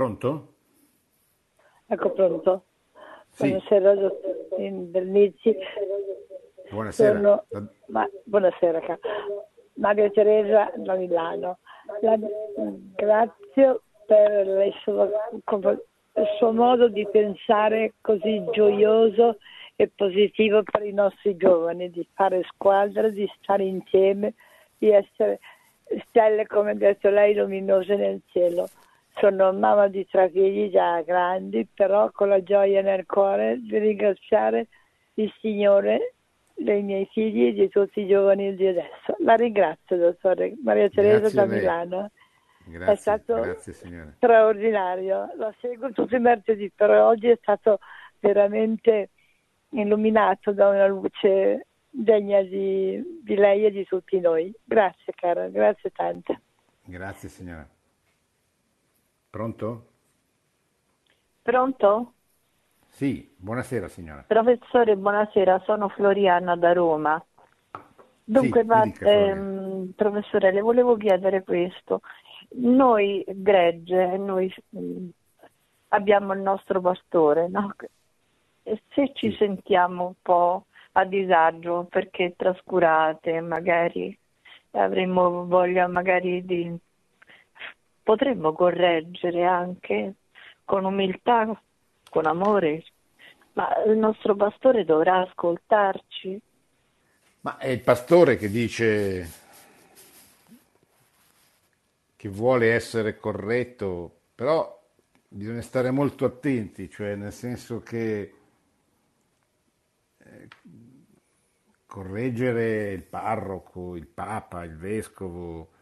[0.00, 0.54] Pronto?
[1.84, 2.64] Ecco, pronto.
[3.32, 3.48] Sì.
[3.48, 5.54] Buonasera, dottor Bernici.
[6.70, 7.14] Buonasera.
[7.16, 7.68] Sono...
[7.88, 8.08] Ma...
[8.24, 8.98] Buonasera, ca-
[9.74, 11.58] Maria Teresa da Milano.
[12.00, 12.16] La...
[12.96, 15.04] Grazie per il suo...
[15.04, 19.36] il suo modo di pensare così gioioso
[19.76, 24.32] e positivo per i nostri giovani, di fare squadra, di stare insieme,
[24.78, 25.40] di essere
[26.06, 28.66] stelle, come ha detto lei, luminose nel cielo.
[29.14, 34.68] Sono mamma di tre figli già grandi, però con la gioia nel cuore di ringraziare
[35.14, 36.14] il Signore
[36.54, 39.16] dei miei figli e di tutti i giovani di adesso.
[39.18, 41.46] La ringrazio, dottore Maria Teresa da.
[41.46, 42.10] Milano.
[42.64, 43.72] Grazie, È stato grazie
[44.16, 45.32] straordinario.
[45.36, 47.78] Lo seguo tutti i martedì, però oggi è stato
[48.20, 49.10] veramente
[49.70, 54.52] illuminato da una luce degna di, di lei e di tutti noi.
[54.62, 56.40] Grazie cara, grazie tante.
[56.84, 57.68] Grazie signora.
[59.30, 59.68] Pronto?
[61.42, 62.14] Pronto?
[62.90, 64.28] Sì, buonasera signora.
[64.28, 67.22] Professore, buonasera, sono Floriana da Roma.
[68.24, 72.00] Dunque, Sì, va- dica, ehm, professore, le volevo chiedere questo.
[72.56, 75.08] Noi gregge, noi mm,
[75.88, 77.74] abbiamo il nostro pastore, no?
[78.62, 79.36] E se ci Sì.
[79.36, 84.16] sentiamo un po' a disagio perché trascurate, magari
[84.72, 86.78] avremmo voglia magari di
[88.02, 90.14] potremmo correggere anche
[90.64, 91.60] con umiltà,
[92.08, 92.84] con amore,
[93.54, 96.40] ma il nostro pastore dovrà ascoltarci.
[97.42, 99.28] Ma è il pastore che dice
[102.16, 104.78] che vuole essere corretto, però
[105.26, 108.34] bisogna stare molto attenti, cioè nel senso che
[110.18, 110.48] eh,
[111.86, 115.78] correggere il parroco, il papa, il vescovo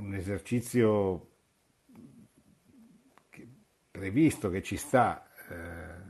[0.00, 1.28] un esercizio
[3.28, 3.48] che,
[3.90, 5.26] previsto che ci sta.
[5.48, 6.08] Eh,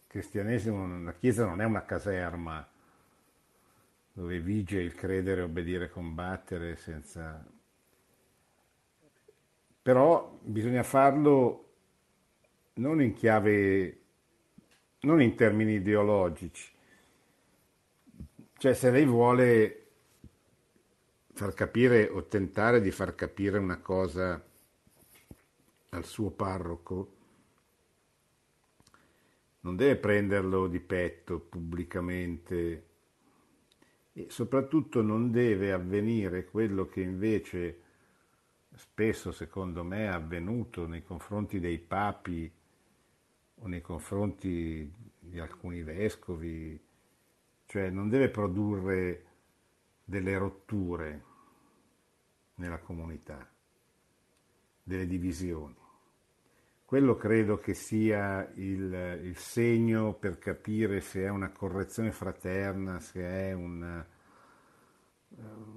[0.00, 2.66] il cristianesimo, la Chiesa non è una caserma
[4.12, 7.44] dove vige il credere, obbedire, combattere senza...
[9.80, 11.64] Però bisogna farlo
[12.74, 14.00] non in chiave,
[15.00, 16.70] non in termini ideologici.
[18.58, 19.87] Cioè se lei vuole
[21.38, 24.44] far capire o tentare di far capire una cosa
[25.90, 27.14] al suo parroco,
[29.60, 32.86] non deve prenderlo di petto pubblicamente
[34.12, 37.82] e soprattutto non deve avvenire quello che invece
[38.74, 42.52] spesso secondo me è avvenuto nei confronti dei papi
[43.60, 46.84] o nei confronti di alcuni vescovi,
[47.64, 49.26] cioè non deve produrre
[50.02, 51.26] delle rotture
[52.58, 53.48] nella comunità,
[54.82, 55.76] delle divisioni.
[56.84, 63.20] Quello credo che sia il, il, segno per capire se è una correzione fraterna, se
[63.20, 64.06] è una,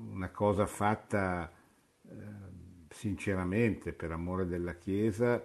[0.09, 1.51] una cosa fatta
[2.07, 2.15] eh,
[2.89, 5.43] sinceramente per amore della Chiesa,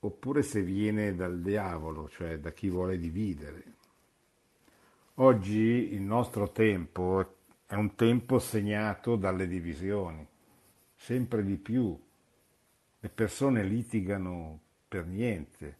[0.00, 3.74] oppure se viene dal diavolo, cioè da chi vuole dividere.
[5.16, 7.35] Oggi il nostro tempo
[7.66, 10.26] è un tempo segnato dalle divisioni,
[10.94, 11.98] sempre di più
[13.00, 15.78] le persone litigano per niente,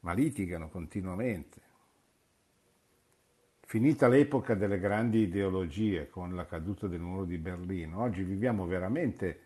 [0.00, 1.60] ma litigano continuamente.
[3.60, 9.40] Finita l'epoca delle grandi ideologie con la caduta del muro di Berlino, oggi viviamo veramente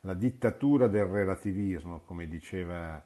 [0.00, 3.04] la dittatura del relativismo, come diceva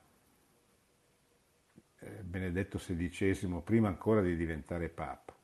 [1.98, 5.35] eh, Benedetto XVI, prima ancora di diventare Papa.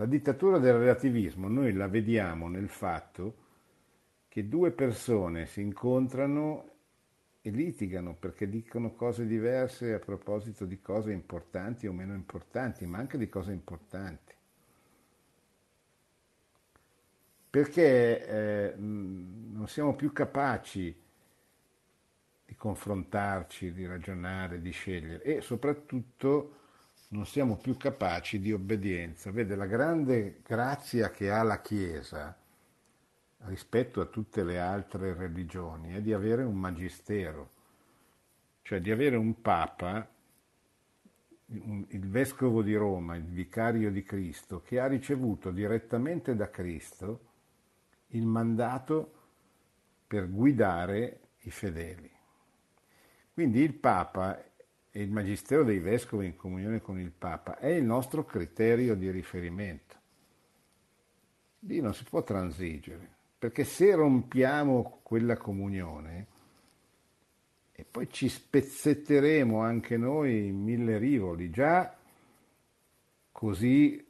[0.00, 3.34] La dittatura del relativismo noi la vediamo nel fatto
[4.28, 6.70] che due persone si incontrano
[7.42, 12.96] e litigano perché dicono cose diverse a proposito di cose importanti o meno importanti, ma
[12.96, 14.34] anche di cose importanti.
[17.50, 20.98] Perché eh, non siamo più capaci
[22.46, 26.59] di confrontarci, di ragionare, di scegliere e soprattutto
[27.10, 29.30] non siamo più capaci di obbedienza.
[29.30, 32.36] Vede, la grande grazia che ha la Chiesa
[33.44, 37.50] rispetto a tutte le altre religioni è di avere un magistero,
[38.62, 40.08] cioè di avere un papa,
[41.46, 47.28] il vescovo di Roma, il vicario di Cristo, che ha ricevuto direttamente da Cristo
[48.08, 49.14] il mandato
[50.06, 52.10] per guidare i fedeli.
[53.32, 54.49] Quindi il Papa
[54.92, 59.10] e il Magistero dei Vescovi in comunione con il Papa è il nostro criterio di
[59.10, 59.96] riferimento.
[61.60, 63.18] Lì non si può transigere.
[63.38, 66.26] Perché se rompiamo quella comunione,
[67.72, 71.96] e poi ci spezzetteremo anche noi in mille rivoli, già
[73.32, 74.06] così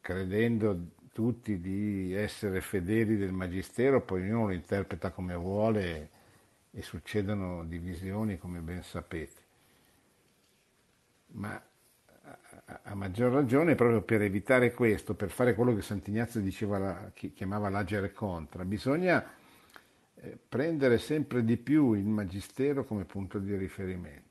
[0.00, 6.10] credendo tutti di essere fedeli del Magistero, poi ognuno lo interpreta come vuole
[6.72, 9.45] e succedono divisioni come ben sapete.
[11.36, 11.60] Ma
[12.82, 18.12] a maggior ragione proprio per evitare questo, per fare quello che Sant'Ignazio diceva, chiamava l'agere
[18.12, 19.24] contra, bisogna
[20.14, 24.24] eh, prendere sempre di più il magistero come punto di riferimento.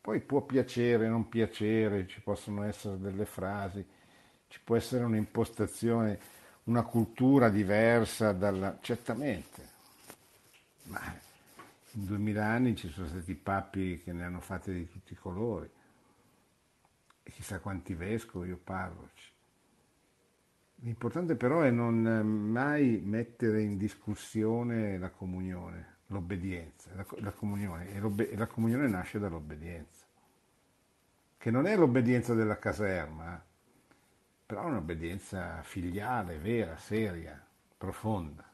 [0.00, 3.86] Poi può piacere, non piacere, ci possono essere delle frasi,
[4.48, 6.18] ci può essere un'impostazione,
[6.64, 8.78] una cultura diversa dalla...
[8.80, 9.68] certamente,
[10.84, 11.00] ma
[11.92, 15.76] in duemila anni ci sono stati papi che ne hanno fatte di tutti i colori
[17.30, 19.32] chissà quanti vescovi o parroci.
[20.82, 28.30] L'importante però è non mai mettere in discussione la comunione, l'obbedienza, la, la comunione, e,
[28.30, 30.06] e la comunione nasce dall'obbedienza,
[31.36, 33.44] che non è l'obbedienza della caserma,
[34.46, 37.44] però è un'obbedienza filiale, vera, seria,
[37.76, 38.50] profonda,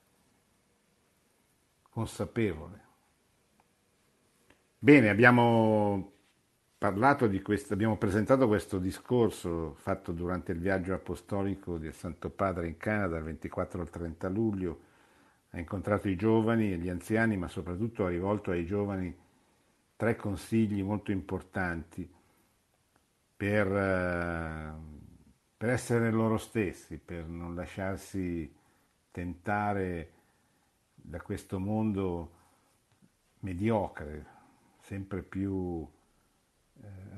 [1.90, 2.82] consapevole.
[4.78, 6.13] Bene, abbiamo
[6.78, 12.66] parlato di questo, abbiamo presentato questo discorso fatto durante il viaggio apostolico del Santo Padre
[12.66, 14.80] in Canada dal 24 al 30 luglio,
[15.50, 19.16] ha incontrato i giovani e gli anziani, ma soprattutto ha rivolto ai giovani
[19.96, 22.08] tre consigli molto importanti
[23.36, 24.72] per, eh,
[25.56, 28.52] per essere loro stessi, per non lasciarsi
[29.10, 30.12] tentare
[30.94, 32.30] da questo mondo
[33.40, 34.26] mediocre,
[34.80, 35.86] sempre più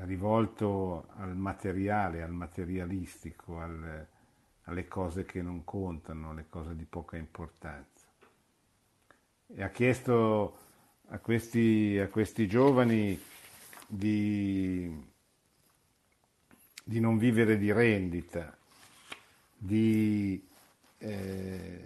[0.04, 4.06] rivolto al materiale, al materialistico, al,
[4.64, 8.06] alle cose che non contano, alle cose di poca importanza.
[9.48, 10.58] E ha chiesto
[11.08, 13.20] a questi, a questi giovani
[13.86, 15.04] di,
[16.82, 18.56] di, non vivere di rendita,
[19.56, 20.44] di,
[20.98, 21.84] eh,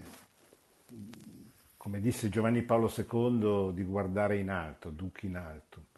[1.77, 5.89] come disse Giovanni Paolo II, di guardare in alto, duchi in alto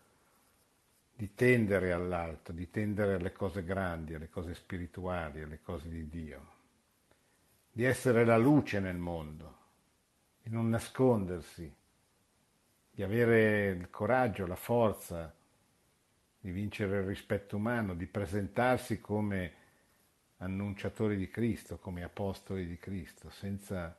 [1.22, 6.46] di tendere all'alto, di tendere alle cose grandi, alle cose spirituali, alle cose di Dio,
[7.70, 9.58] di essere la luce nel mondo,
[10.42, 11.72] di non nascondersi,
[12.90, 15.32] di avere il coraggio, la forza
[16.40, 19.52] di vincere il rispetto umano, di presentarsi come
[20.38, 23.96] annunciatori di Cristo, come apostoli di Cristo, senza,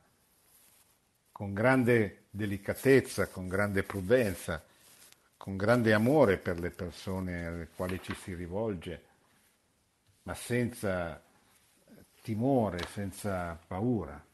[1.32, 4.62] con grande delicatezza, con grande prudenza,
[5.44, 9.02] con grande amore per le persone alle quali ci si rivolge,
[10.22, 11.22] ma senza
[12.22, 14.24] timore, senza paura.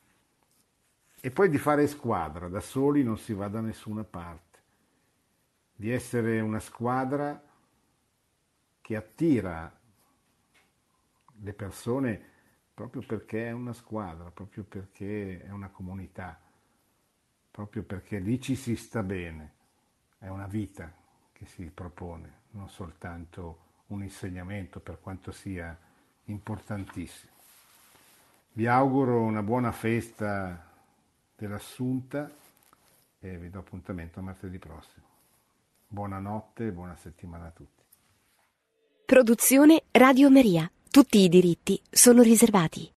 [1.20, 4.58] E poi di fare squadra, da soli non si va da nessuna parte,
[5.74, 7.42] di essere una squadra
[8.80, 9.80] che attira
[11.40, 12.24] le persone
[12.72, 16.40] proprio perché è una squadra, proprio perché è una comunità,
[17.50, 19.54] proprio perché lì ci si sta bene,
[20.16, 20.98] è una vita
[21.40, 25.74] che si propone, non soltanto un insegnamento per quanto sia
[26.24, 27.32] importantissimo.
[28.52, 30.70] Vi auguro una buona festa
[31.34, 32.30] dell'Assunta
[33.20, 35.06] e vi do appuntamento a martedì prossimo.
[35.88, 37.82] Buonanotte e buona settimana a tutti.
[39.06, 40.70] Produzione Radio Maria.
[40.90, 42.86] Tutti i diritti sono riservati.